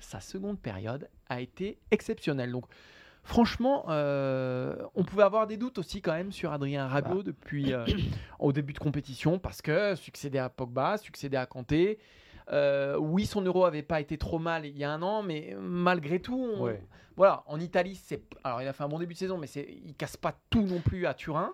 sa 0.01 0.21
seconde 0.21 0.61
période 0.61 1.09
a 1.29 1.41
été 1.41 1.79
exceptionnelle. 1.91 2.53
Donc 2.53 2.67
franchement, 3.27 3.85
euh, 3.91 4.75
on 4.95 5.05
pouvait 5.05 5.23
avoir 5.25 5.47
des 5.47 5.57
doutes 5.57 5.79
aussi 5.79 6.01
quand 6.01 6.12
même 6.15 6.33
sur 6.33 6.53
Adrien 6.53 6.87
Rabiot 6.87 7.23
depuis 7.23 7.73
euh, 7.75 7.85
au 8.39 8.53
début 8.53 8.73
de 8.73 8.79
compétition 8.79 9.39
parce 9.39 9.61
que 9.61 9.95
succédé 9.97 10.39
à 10.39 10.49
Pogba, 10.49 10.97
succédé 10.97 11.37
à 11.37 11.45
Kanté. 11.47 11.99
Euh, 12.53 12.97
oui, 12.97 13.27
son 13.27 13.43
euro 13.43 13.65
avait 13.65 13.83
pas 13.83 14.01
été 14.01 14.17
trop 14.17 14.39
mal 14.39 14.65
il 14.67 14.79
y 14.79 14.85
a 14.85 14.91
un 14.91 15.03
an, 15.03 15.23
mais 15.23 15.57
malgré 15.61 16.21
tout, 16.21 16.39
on- 16.39 16.62
Ouais. 16.62 16.81
voilà, 17.17 17.43
en 17.47 17.59
Italie, 17.59 17.97
c'est 17.97 18.23
alors 18.45 18.62
il 18.62 18.69
a 18.69 18.73
fait 18.73 18.85
un 18.85 18.89
bon 18.89 19.01
début 19.01 19.15
de 19.15 19.19
saison, 19.19 19.37
mais 19.37 19.49
c'est 19.49 19.67
il 19.85 19.95
casse 19.95 20.17
pas 20.17 20.33
tout 20.49 20.62
non 20.62 20.81
plus 20.81 21.07
à 21.07 21.15
Turin. 21.15 21.53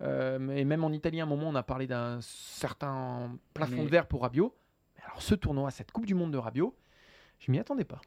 Mais 0.00 0.64
même 0.64 0.84
en 0.84 0.92
Italie, 0.92 1.20
à 1.20 1.24
un 1.24 1.26
moment, 1.26 1.48
on 1.48 1.56
a 1.56 1.64
parlé 1.64 1.88
d'un 1.88 2.18
certain 2.20 3.32
plafond 3.52 3.74
Mais- 3.78 3.84
de 3.84 3.88
verre 3.88 4.06
pour 4.06 4.22
Rabiot. 4.22 4.54
Mais 4.96 5.02
alors 5.06 5.20
ce 5.22 5.34
tournoi, 5.34 5.72
cette 5.72 5.90
Coupe 5.90 6.06
du 6.06 6.14
Monde 6.14 6.30
de 6.30 6.38
Rabiot, 6.38 6.72
je 7.40 7.50
m'y 7.50 7.58
attendais 7.58 7.84
pas. 7.84 8.00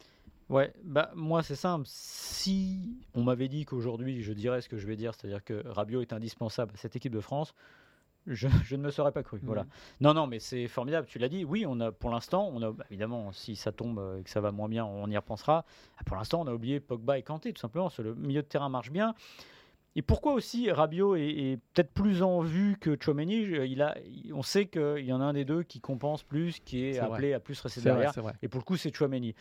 Ouais, 0.52 0.74
bah 0.84 1.12
moi 1.16 1.42
c'est 1.44 1.56
simple. 1.56 1.86
Si 1.88 3.00
on 3.16 3.24
m'avait 3.24 3.48
dit 3.48 3.66
qu'aujourd'hui 3.66 4.22
je 4.22 4.34
dirais 4.34 4.62
ce 4.62 4.70
que 4.70 4.78
je 4.78 4.86
vais 4.86 4.96
dire, 4.98 5.14
c'est-à-dire 5.16 5.44
que 5.44 5.64
Rabiot 5.66 6.02
est 6.02 6.14
indispensable 6.14 6.74
à 6.76 6.78
cette 6.78 6.96
équipe 6.96 7.14
de 7.14 7.22
France, 7.22 7.54
je, 8.28 8.48
je 8.66 8.76
ne 8.76 8.82
me 8.84 8.92
serais 8.92 9.12
pas 9.14 9.24
cru. 9.24 9.40
Voilà. 9.44 9.64
Mhm. 9.64 9.70
Non, 10.02 10.14
non, 10.14 10.28
mais 10.28 10.40
c'est 10.40 10.68
formidable. 10.68 11.08
Tu 11.08 11.20
l'as 11.20 11.30
dit. 11.30 11.46
Oui, 11.46 11.66
on 11.68 11.80
a 11.80 11.92
pour 11.92 12.10
l'instant, 12.12 12.52
on 12.54 12.62
a 12.62 12.72
bah, 12.72 12.84
évidemment 12.92 13.32
si 13.32 13.56
ça 13.56 13.72
tombe 13.72 13.98
euh, 14.00 14.20
et 14.20 14.24
que 14.24 14.30
ça 14.30 14.42
va 14.42 14.52
moins 14.52 14.68
bien, 14.70 14.86
on 14.86 15.10
y 15.10 15.16
repensera. 15.18 15.66
Ah, 15.98 16.04
Pour 16.04 16.18
l'instant, 16.18 16.42
on 16.42 16.48
a 16.48 16.54
oublié 16.54 16.80
Pogba 16.82 17.18
et 17.18 17.24
Kanté 17.24 17.54
tout 17.54 17.62
simplement. 17.62 17.90
Le 18.00 18.14
milieu 18.14 18.42
de 18.42 18.48
terrain 18.48 18.70
marche 18.70 18.92
bien. 18.92 19.16
Et 19.96 20.02
pourquoi 20.02 20.34
aussi 20.34 20.72
Rabiot 20.72 21.16
est, 21.16 21.22
est 21.28 21.58
peut-être 21.74 21.92
plus 21.92 22.22
en 22.24 22.42
vue 22.42 22.78
que 22.80 22.98
Chouameni 23.02 23.44
Je- 23.46 23.66
il 23.66 23.82
a, 23.82 23.96
On 24.34 24.42
sait 24.42 24.66
qu'il 24.68 25.04
y 25.06 25.12
en 25.14 25.20
a 25.20 25.26
un 25.26 25.34
des 25.34 25.44
deux 25.46 25.64
qui 25.64 25.82
compense 25.82 26.24
plus, 26.24 26.60
qui 26.60 26.86
est, 26.86 26.92
vrai. 27.00 27.00
appelé 27.14 27.34
à 27.34 27.40
plus 27.42 27.60
rester 27.60 27.82
derrière. 27.82 28.14
vrai. 28.14 28.34
Et 28.42 28.48
pour 28.48 28.60
le 28.60 28.66
coup, 28.66 28.78
c'est 28.78 28.94
Chouameni. 28.96 29.34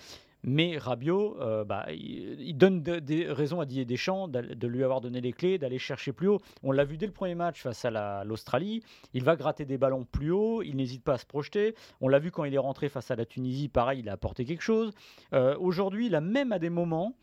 Mais 0.42 0.78
Rabiot, 0.78 1.36
euh, 1.40 1.64
bah, 1.64 1.86
il, 1.92 2.54
donne 2.56 2.82
de- 2.82 2.98
des 2.98 3.30
raisons 3.30 3.60
à 3.60 3.66
Didier 3.66 3.84
Deschamps 3.84 4.26
de 4.28 4.66
lui 4.66 4.82
avoir 4.84 5.00
donné 5.00 5.20
les 5.20 5.32
clés, 5.32 5.58
d'aller 5.58 5.78
chercher 5.78 6.12
plus 6.12 6.28
haut. 6.28 6.40
On 6.62 6.72
l'a 6.72 6.84
vu 6.84 6.96
dès 6.96 7.06
le 7.06 7.12
premier 7.12 7.34
match 7.34 7.60
face 7.62 7.84
à 7.84 7.90
la- 7.90 8.24
l'Australie. 8.24 8.82
Il 9.12 9.22
va 9.24 9.36
gratter 9.36 9.64
des 9.66 9.76
ballons 9.78 10.04
plus 10.10 10.30
haut, 10.30 10.62
il 10.62 10.76
n'hésite 10.76 11.04
pas 11.04 11.14
à 11.14 11.18
se 11.18 11.26
projeter. 11.26 11.74
On 12.00 12.08
l'a 12.08 12.18
vu 12.18 12.30
quand 12.30 12.44
il 12.44 12.54
est 12.54 12.58
rentré 12.58 12.88
face 12.88 13.10
à 13.10 13.16
la 13.16 13.26
Tunisie, 13.26 13.68
pareil, 13.68 14.00
il 14.00 14.08
a 14.08 14.12
apporté 14.12 14.44
quelque 14.44 14.62
chose. 14.62 14.92
Euh, 15.34 15.56
Aujourd'hui, 15.58 16.06
il 16.06 16.14
a 16.14 16.20
même 16.20 16.52
à 16.52 16.58
des 16.58 16.70
moments 16.70 17.14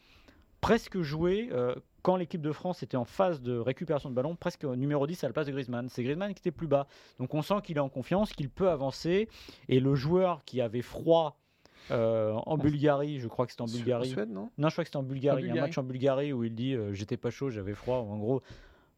presque 0.61 1.01
joué. 1.01 1.49
euh, 1.51 1.75
quand 2.03 2.15
l'équipe 2.15 2.41
de 2.41 2.53
France 2.53 2.83
était 2.83 2.95
en 2.95 3.03
phase 3.03 3.41
de 3.41 3.57
récupération 3.57 4.09
de 4.09 4.15
ballon, 4.15 4.37
presque 4.37 4.63
numéro 4.63 5.05
10 5.07 5.21
à 5.25 5.27
la 5.27 5.33
place 5.33 5.45
de 5.47 5.51
Griezmann. 5.51 5.89
C'est 5.89 6.03
Griezmann 6.03 6.33
qui 6.33 6.39
était 6.39 6.51
plus 6.51 6.67
bas. 6.67 6.87
Donc 7.19 7.33
on 7.33 7.41
sent 7.41 7.55
qu'il 7.63 7.75
est 7.75 7.81
en 7.81 7.89
confiance, 7.89 8.31
qu'il 8.31 8.49
peut 8.49 8.69
avancer. 8.69 9.27
Et 9.67 9.81
le 9.81 9.93
joueur 9.93 10.45
qui 10.45 10.61
avait 10.61 10.81
froid 10.83 11.37
euh, 11.91 12.33
en 12.45 12.57
Bulgarie, 12.57 13.19
je 13.19 13.27
crois 13.27 13.45
que 13.45 13.51
c'était 13.51 13.61
en 13.61 13.67
Bulgarie. 13.67 14.09
Suède, 14.09 14.29
non? 14.29 14.49
Non, 14.57 14.69
je 14.69 14.73
crois 14.73 14.83
que 14.83 14.87
c'était 14.89 14.97
en 14.97 15.03
Bulgarie. 15.03 15.43
Il 15.43 15.47
y 15.47 15.57
a 15.57 15.61
un 15.61 15.65
match 15.65 15.77
en 15.77 15.83
Bulgarie 15.83 16.33
où 16.33 16.43
il 16.43 16.53
dit 16.53 16.73
euh, 16.73 16.93
j'étais 16.93 17.17
pas 17.17 17.29
chaud, 17.29 17.49
j'avais 17.49 17.73
froid. 17.73 17.97
En 17.97 18.17
gros, 18.17 18.41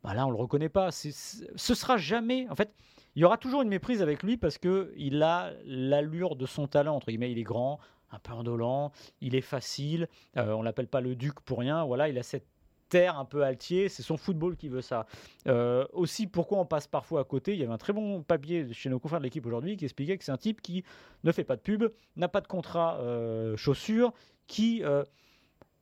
bah 0.03 0.13
là 0.13 0.25
on 0.25 0.31
le 0.31 0.37
reconnaît 0.37 0.69
pas. 0.69 0.91
Ce 0.91 1.75
sera 1.75 1.97
jamais. 1.97 2.47
En 2.49 2.55
fait, 2.55 2.73
il 3.15 3.21
y 3.21 3.25
aura 3.25 3.37
toujours 3.37 3.61
une 3.61 3.69
méprise 3.69 4.01
avec 4.01 4.23
lui 4.23 4.37
parce 4.37 4.57
que 4.57 4.93
il 4.97 5.21
a 5.23 5.51
l'allure 5.65 6.35
de 6.35 6.45
son 6.45 6.67
talent 6.67 6.95
entre 6.95 7.07
guillemets. 7.07 7.31
Il 7.31 7.39
est 7.39 7.43
grand, 7.43 7.79
un 8.11 8.19
peu 8.19 8.33
indolent, 8.33 8.91
il 9.21 9.35
est 9.35 9.41
facile. 9.41 10.07
euh, 10.37 10.53
on 10.53 10.61
l'appelle 10.61 10.87
pas 10.87 11.01
le 11.01 11.15
duc 11.15 11.39
pour 11.41 11.59
rien. 11.59 11.83
Voilà, 11.85 12.09
il 12.09 12.17
a 12.17 12.23
cette 12.23 12.47
terre 12.89 13.17
un 13.17 13.25
peu 13.25 13.43
altier, 13.43 13.87
c'est 13.87 14.03
son 14.03 14.17
football 14.17 14.57
qui 14.57 14.67
veut 14.67 14.81
ça. 14.81 15.05
Euh, 15.47 15.85
aussi, 15.93 16.27
pourquoi 16.27 16.57
on 16.57 16.65
passe 16.65 16.87
parfois 16.87 17.21
à 17.21 17.23
côté? 17.23 17.53
Il 17.53 17.59
y 17.59 17.63
avait 17.63 17.73
un 17.73 17.77
très 17.77 17.93
bon 17.93 18.21
papier 18.23 18.73
chez 18.73 18.89
nos 18.89 18.99
confrères 18.99 19.19
de 19.19 19.25
l'équipe 19.25 19.45
aujourd'hui 19.45 19.77
qui 19.77 19.85
expliquait 19.85 20.17
que 20.17 20.23
c'est 20.23 20.31
un 20.31 20.37
type 20.37 20.61
qui 20.61 20.83
ne 21.23 21.31
fait 21.31 21.43
pas 21.43 21.55
de 21.55 21.61
pub, 21.61 21.85
n'a 22.17 22.27
pas 22.27 22.41
de 22.41 22.47
contrat 22.47 22.99
euh, 22.99 23.55
chaussures, 23.55 24.11
qui, 24.47 24.83
euh, 24.83 25.03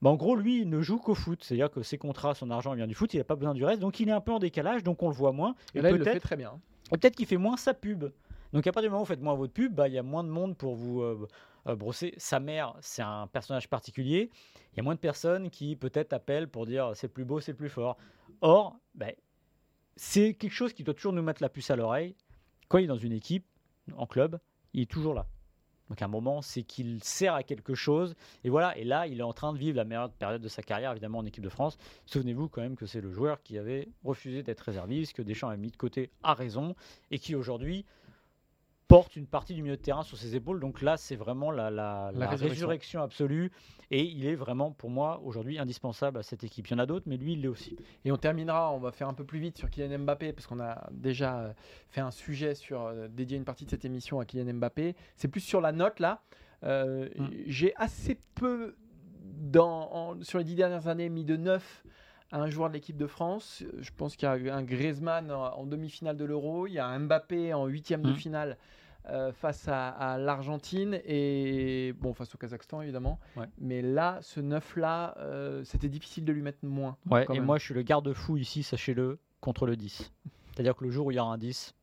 bah, 0.02 0.10
en 0.10 0.16
gros, 0.16 0.36
lui, 0.36 0.62
il 0.62 0.70
ne 0.70 0.82
joue 0.82 0.98
qu'au 0.98 1.16
foot. 1.16 1.44
C'est-à-dire 1.44 1.72
que 1.72 1.82
ses 1.82 1.98
contrats, 1.98 2.36
son 2.36 2.52
argent, 2.52 2.74
vient 2.76 2.88
du 2.88 2.94
foot, 2.94 3.14
il 3.14 3.18
n'a 3.18 3.24
pas 3.24 3.36
besoin 3.36 3.54
du 3.54 3.64
reste, 3.66 3.80
donc 3.80 4.00
il 4.00 4.10
est 4.10 4.14
un 4.14 4.22
peu 4.22 4.32
en 4.34 4.40
décalage, 4.40 4.84
donc 4.84 5.02
on 5.02 5.08
le 5.08 5.16
voit 5.16 5.32
moins. 5.32 5.56
Et 5.74 5.80
Et 5.80 5.82
là, 5.82 5.90
il 5.90 5.98
le 5.98 6.04
fait 6.04 6.12
peut-être 6.12 6.24
très 6.24 6.36
bien. 6.36 6.60
peut-être 6.92 7.16
qu'il 7.16 7.26
fait 7.26 7.38
moins 7.38 7.58
sa 7.58 7.74
pub. 7.74 8.06
Donc 8.54 8.66
à 8.66 8.72
partir 8.72 8.90
du 8.90 8.92
moment 8.92 9.02
où 9.02 9.06
vous 9.06 9.10
faites 9.10 9.22
moins 9.22 9.36
votre 9.36 9.54
pub, 9.54 9.74
bah, 9.74 9.88
il 9.88 9.94
y 9.94 9.98
a 9.98 10.04
moins 10.04 10.24
de 10.24 10.30
monde 10.30 10.56
pour 10.56 10.76
vous 10.76 11.02
euh, 11.02 11.28
brosser. 11.76 12.14
Sa 12.18 12.40
mère, 12.40 12.76
c'est 12.82 13.02
un 13.02 13.28
personnage 13.28 13.70
particulier. 13.70 14.30
Il 14.74 14.78
y 14.78 14.80
a 14.80 14.84
moins 14.84 14.96
de 14.96 15.00
personnes 15.00 15.50
qui 15.50 15.76
peut-être 15.76 16.14
appellent 16.14 16.48
pour 16.48 16.66
dire 16.66 16.92
c'est 16.96 17.08
plus 17.08 17.26
beau, 17.26 17.40
c'est 17.40 17.54
plus 17.54 17.70
fort. 17.70 17.98
Or, 18.42 18.80
bah, 18.96 19.08
c'est 19.96 20.34
quelque 20.34 20.54
chose 20.54 20.74
qui 20.74 20.84
doit 20.84 20.94
toujours 20.94 21.14
nous 21.14 21.24
mettre 21.24 21.42
la 21.42 21.50
puce 21.50 21.72
à 21.72 21.76
l'oreille. 21.76 22.16
Quand 22.68 22.78
il 22.78 22.86
est 22.86 22.88
dans 22.88 22.98
une 22.98 23.14
équipe, 23.14 23.46
en 23.96 24.06
club, 24.06 24.40
il 24.74 24.82
est 24.82 24.92
toujours 24.92 25.14
là. 25.14 25.28
Donc 25.90 26.02
à 26.02 26.06
un 26.06 26.10
moment, 26.10 26.42
c'est 26.42 26.64
qu'il 26.64 27.04
sert 27.04 27.34
à 27.34 27.44
quelque 27.44 27.74
chose. 27.74 28.16
Et 28.44 28.50
voilà, 28.50 28.78
et 28.78 28.84
là, 28.84 29.08
il 29.08 29.20
est 29.20 29.24
en 29.24 29.34
train 29.34 29.54
de 29.54 29.58
vivre 29.58 29.78
la 29.78 29.86
meilleure 29.86 30.12
période 30.12 30.42
de 30.42 30.48
sa 30.48 30.62
carrière, 30.62 30.92
évidemment, 30.92 31.20
en 31.20 31.26
équipe 31.26 31.44
de 31.44 31.50
France. 31.50 31.78
Souvenez-vous 32.06 32.50
quand 32.50 32.62
même 32.62 32.76
que 32.76 32.86
c'est 32.86 33.02
le 33.02 33.12
joueur 33.12 33.42
qui 33.42 33.58
avait 33.58 33.88
refusé 34.04 34.44
d'être 34.44 34.62
réserviste, 34.62 35.14
que 35.14 35.22
Deschamps 35.22 35.50
a 35.50 35.58
mis 35.58 35.72
de 35.72 35.78
côté 35.78 36.12
à 36.24 36.34
raison, 36.34 36.76
et 37.10 37.20
qui 37.20 37.36
aujourd'hui 37.36 37.86
porte 38.88 39.16
une 39.16 39.28
partie 39.28 39.54
du 39.54 39.62
milieu 39.62 39.76
de 39.76 39.82
terrain 39.82 40.04
sur 40.04 40.18
ses 40.18 40.36
épaules. 40.36 40.60
Donc 40.60 40.82
là, 40.82 40.96
c'est 40.98 41.16
vraiment 41.16 41.52
la, 41.52 41.70
la- 41.70 42.12
La 42.14 42.20
la 42.20 42.30
résurrection. 42.30 42.48
résurrection 42.68 43.02
absolue. 43.02 43.52
Et 43.92 44.04
il 44.04 44.26
est 44.26 44.36
vraiment, 44.36 44.72
pour 44.72 44.90
moi, 44.90 45.22
aujourd'hui, 45.24 45.60
indispensable 45.60 46.18
à 46.20 46.24
cette 46.24 46.44
équipe. 46.44 46.68
Il 46.68 46.72
y 46.72 46.76
en 46.76 46.80
a 46.80 46.86
d'autres, 46.86 47.06
mais 47.08 47.18
lui, 47.18 47.34
il 47.34 47.42
l'est 47.42 47.48
aussi. 47.48 47.78
Et 48.06 48.12
on 48.12 48.18
terminera, 48.18 48.72
on 48.74 48.80
va 48.80 48.92
faire 48.92 49.08
un 49.08 49.14
peu 49.14 49.24
plus 49.26 49.40
vite 49.40 49.58
sur 49.58 49.70
Kylian 49.70 50.00
Mbappé, 50.00 50.34
parce 50.34 50.46
qu'on 50.48 50.60
a 50.60 50.88
déjà 50.92 51.40
euh, 51.40 51.54
fait 51.90 52.02
un 52.02 52.12
sujet 52.12 52.54
sur 52.56 52.82
euh, 52.82 53.08
dédié 53.08 53.38
une 53.38 53.46
partie 53.46 53.66
de 53.66 53.70
cette 53.70 53.86
émission 53.86 54.20
à 54.20 54.26
Kylian 54.26 54.54
Mbappé. 54.56 54.96
C'est 55.16 55.28
plus 55.30 55.42
sur 55.42 55.62
la 55.62 55.72
note 55.72 56.00
là. 56.00 56.22
Euh, 56.64 57.10
Mm. 57.18 57.28
J'ai 57.46 57.74
assez 57.78 58.18
peu, 58.36 58.76
dans, 59.24 59.90
en- 59.94 60.22
sur 60.24 60.40
les 60.40 60.44
dix 60.46 60.56
dernières 60.56 60.88
années, 60.88 61.10
mis 61.10 61.24
de 61.26 61.38
9 61.38 61.84
à 61.84 61.88
un 62.32 62.50
joueur 62.50 62.70
de 62.70 62.74
l'équipe 62.74 62.98
de 62.98 63.08
France. 63.08 63.64
Je 63.80 63.90
pense 63.96 64.16
qu'il 64.16 64.28
y 64.28 64.32
a 64.32 64.38
eu 64.38 64.50
un 64.50 64.64
Griezmann 64.64 65.32
en, 65.32 65.54
en 65.58 65.66
demi-finale 65.66 66.18
de 66.18 66.26
l'Euro, 66.26 66.68
il 66.68 66.74
y 66.74 66.80
a 66.80 66.86
un 66.88 67.00
Mbappé 67.00 67.54
en 67.54 67.66
huitième 67.68 68.02
de 68.02 68.12
Mm. 68.12 68.16
finale. 68.16 68.58
euh, 69.10 69.32
face 69.32 69.70
à, 69.70 69.88
à 69.88 70.18
l'Argentine 70.18 71.00
et 71.06 71.94
bon 71.98 72.14
face 72.14 72.36
au 72.36 72.38
Kazakhstan 72.38 72.82
évidemment 72.82 73.22
Ouais. 73.38 73.46
mais 73.58 73.82
là 73.82 74.18
ce 74.22 74.42
9 74.42 74.76
là 74.76 75.16
euh, 75.20 75.64
c'était 75.64 75.88
difficile 75.88 76.26
de 76.26 76.34
lui 76.34 76.42
mettre 76.42 76.58
moins 76.66 76.98
Ouais, 77.10 77.24
et 77.30 77.36
même. 77.36 77.46
moi, 77.46 77.58
je 77.58 77.64
suis 77.64 77.74
le 77.74 77.84
garde-fou 77.84 78.36
ici, 78.36 78.64
sachez-le, 78.64 79.18
contre 79.40 79.66
le 79.66 79.78
10. 79.78 80.12
C'est-à-dire 80.52 80.76
que 80.76 80.84
le 80.84 80.92
jour 80.92 81.06
où 81.06 81.12
il 81.12 81.16
y 81.16 81.20
aura 81.22 81.32
un 81.32 81.38
10, 81.38 81.74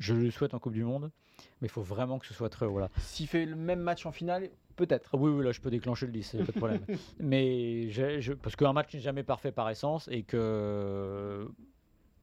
je 0.00 0.14
le 0.14 0.30
souhaite 0.32 0.52
en 0.54 0.58
Coupe 0.58 0.72
du 0.72 0.82
Monde, 0.82 1.12
mais 1.60 1.68
il 1.68 1.70
faut 1.70 1.82
vraiment 1.82 2.18
que 2.18 2.26
ce 2.26 2.34
soit 2.34 2.48
très 2.50 2.66
haut. 2.66 2.80
Là. 2.80 2.88
S'il 2.98 3.28
fait 3.28 3.46
le 3.46 3.54
même 3.54 3.78
match 3.80 4.04
en 4.04 4.10
finale, 4.10 4.50
peut-être. 4.76 5.16
Oui, 5.16 5.30
oui, 5.30 5.44
là, 5.44 5.52
je 5.52 5.60
peux 5.60 5.70
déclencher 5.70 6.06
le 6.06 6.12
10, 6.12 6.22
c'est 6.22 6.38
pas 6.38 6.44
de 6.44 6.52
problème. 6.52 6.80
mais 7.20 7.90
je, 7.90 8.32
parce 8.34 8.56
qu'un 8.56 8.72
match 8.72 8.94
n'est 8.94 9.00
jamais 9.00 9.22
parfait 9.22 9.52
par 9.52 9.68
essence 9.70 10.08
et 10.12 10.22
que 10.22 11.48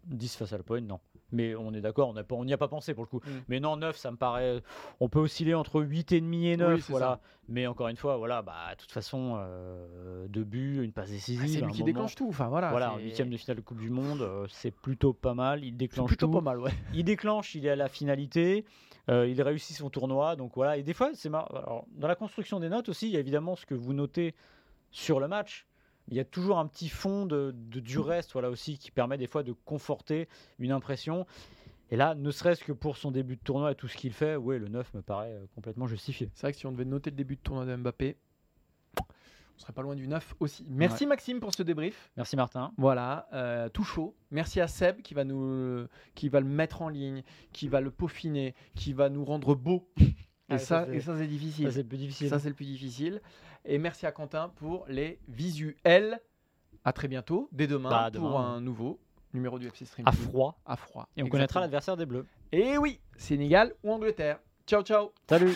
10 0.07 0.35
face 0.37 0.53
à 0.53 0.57
la 0.57 0.63
Pologne, 0.63 0.85
non. 0.85 0.99
Mais 1.31 1.55
on 1.55 1.73
est 1.73 1.81
d'accord, 1.81 2.09
on 2.09 2.13
n'a 2.13 2.23
pas- 2.23 2.35
on 2.35 2.45
n'y 2.45 2.53
a 2.53 2.57
pas 2.57 2.67
pensé 2.67 2.93
pour 2.93 3.03
le 3.03 3.09
coup. 3.09 3.19
Mm. 3.25 3.29
Mais 3.47 3.59
non, 3.59 3.75
9, 3.77 3.97
ça 3.97 4.11
me 4.11 4.17
paraît. 4.17 4.61
On 4.99 5.09
peut 5.09 5.19
osciller 5.19 5.55
entre 5.55 5.81
8,5 5.81 6.43
et 6.45 6.57
9. 6.57 6.75
Oui, 6.75 6.81
c'est 6.81 6.91
voilà. 6.91 7.19
Mais 7.49 7.65
encore 7.65 7.87
une 7.87 7.95
fois, 7.95 8.17
voilà, 8.17 8.41
bah, 8.43 8.53
de 8.75 8.79
toute 8.81 8.91
façon, 8.91 9.35
euh, 9.39 10.27
deux 10.27 10.43
buts, 10.43 10.83
une 10.83 10.91
passe 10.91 11.09
décisive. 11.09 11.41
Ah, 11.43 11.47
c'est 11.47 11.63
un 11.63 11.65
lui 11.67 11.73
qui 11.73 11.79
moment- 11.79 11.85
déclenche 11.87 12.15
tout. 12.15 12.27
Enfin 12.29 12.49
voilà. 12.49 12.69
Voilà, 12.69 12.93
c'est- 12.97 13.03
huitième 13.03 13.29
de 13.31 13.37
finale 13.37 13.57
de 13.57 13.61
Coupe 13.61 13.79
du 13.79 13.89
Monde, 13.89 14.21
euh, 14.21 14.45
c'est 14.49 14.69
plutôt 14.71 15.13
pas 15.13 15.33
mal. 15.33 15.63
Il 15.63 15.71
c'est 15.71 15.77
déclenche 15.77 16.07
plutôt 16.07 16.27
tout. 16.27 16.33
pas 16.33 16.41
mal, 16.41 16.59
ouais. 16.59 16.71
Il 16.93 17.03
déclenche, 17.03 17.55
il 17.55 17.65
est 17.65 17.69
à 17.71 17.75
la 17.75 17.87
finalité, 17.89 18.63
euh, 19.09 19.27
il 19.27 19.41
réussit 19.41 19.75
son 19.75 19.89
tournoi. 19.89 20.35
Donc 20.35 20.51
voilà. 20.55 20.77
Et 20.77 20.83
des 20.83 20.93
fois, 20.93 21.09
c'est 21.15 21.29
marrant. 21.29 21.87
Dans 21.95 22.07
la 22.07 22.15
construction 22.15 22.59
des 22.59 22.69
notes 22.69 22.89
aussi, 22.89 23.07
il 23.07 23.13
y 23.13 23.17
a 23.17 23.19
évidemment 23.19 23.55
ce 23.55 23.65
que 23.65 23.73
vous 23.73 23.93
notez 23.93 24.35
sur 24.91 25.19
le 25.19 25.27
match. 25.27 25.65
Il 26.09 26.15
y 26.15 26.19
a 26.19 26.25
toujours 26.25 26.59
un 26.59 26.67
petit 26.67 26.89
fond 26.89 27.25
de, 27.25 27.53
de- 27.55 27.79
du 27.79 27.97
reste, 27.99 28.33
voilà 28.33 28.49
aussi, 28.49 28.77
qui 28.77 28.91
permet 28.91 29.17
des 29.17 29.27
fois 29.27 29.43
de 29.43 29.53
conforter 29.53 30.27
une 30.59 30.71
impression. 30.71 31.25
Et 31.91 31.95
là, 31.95 32.15
ne 32.15 32.31
serait-ce 32.31 32.63
que 32.63 32.71
pour 32.71 32.97
son 32.97 33.11
début 33.11 33.35
de 33.35 33.41
tournoi 33.41 33.71
et 33.71 33.75
tout 33.75 33.87
ce 33.87 33.95
qu'il 33.97 34.13
fait, 34.13 34.35
ouais, 34.35 34.57
le 34.59 34.67
9 34.67 34.93
me 34.95 35.01
paraît 35.01 35.33
euh, 35.33 35.45
complètement 35.55 35.85
justifié. 35.87 36.29
C'est 36.33 36.41
vrai 36.47 36.51
que 36.53 36.57
si 36.57 36.65
on 36.65 36.71
devait 36.71 36.85
noter 36.85 37.09
le 37.11 37.15
début 37.15 37.35
de 37.35 37.41
tournoi 37.41 37.65
de 37.65 37.75
Mbappé, 37.75 38.17
on 38.99 39.59
serait 39.59 39.73
pas 39.73 39.83
loin 39.83 39.95
du 39.95 40.07
9 40.07 40.35
aussi. 40.39 40.65
Merci 40.69 41.05
Maxime 41.05 41.39
pour 41.39 41.53
ce 41.53 41.61
débrief. 41.61 42.09
Merci 42.17 42.35
Martin. 42.35 42.73
Voilà, 42.77 43.27
euh, 43.33 43.69
tout 43.69 43.83
chaud. 43.83 44.15
Merci 44.31 44.59
à 44.59 44.67
Seb 44.67 45.01
qui 45.03 45.13
va 45.13 45.23
nous, 45.23 45.85
qui 46.15 46.27
va 46.29 46.39
le 46.39 46.47
mettre 46.47 46.81
en 46.81 46.89
ligne, 46.89 47.21
qui 47.51 47.67
va 47.67 47.79
le 47.79 47.91
peaufiner, 47.91 48.55
qui 48.75 48.93
va 48.93 49.09
nous 49.09 49.23
rendre 49.23 49.53
beau. 49.55 49.87
Et 50.49 50.53
Ah, 50.55 50.57
ça, 50.59 50.65
ça, 50.65 50.85
c'est- 50.85 50.95
et 50.95 50.99
ça 50.99 51.17
c'est 51.17 51.27
difficile. 51.27 51.65
Ça, 51.65 51.71
c'est 51.71 51.83
plus 51.83 51.97
difficile. 51.97 52.29
Ça, 52.29 52.39
c'est 52.39 52.49
le 52.49 52.55
plus 52.55 52.65
difficile. 52.65 53.21
Et 53.65 53.77
merci 53.77 54.05
à 54.05 54.11
Quentin 54.11 54.49
pour 54.49 54.85
les 54.89 55.19
visuels. 55.27 56.19
À 56.83 56.91
très 56.91 57.07
bientôt, 57.07 57.47
dès 57.53 57.65
demain, 57.67 57.89
Bah, 57.89 58.11
pour 58.13 58.39
un 58.39 58.59
nouveau 58.59 58.99
numéro 59.33 59.57
du 59.57 59.67
FC 59.67 59.85
Stream. 59.85 60.05
à 60.07 60.11
froid. 60.11 60.59
À 60.65 60.75
froid. 60.75 61.07
Et 61.15 61.23
on 61.23 61.27
connaîtra 61.29 61.59
l'adversaire 61.61 61.95
des 61.95 62.05
Bleus. 62.05 62.25
Et 62.51 62.77
oui, 62.77 62.99
Sénégal 63.17 63.73
ou 63.83 63.91
Angleterre. 63.93 64.39
Ciao, 64.67 64.83
ciao. 64.83 65.11
Salut 65.29 65.55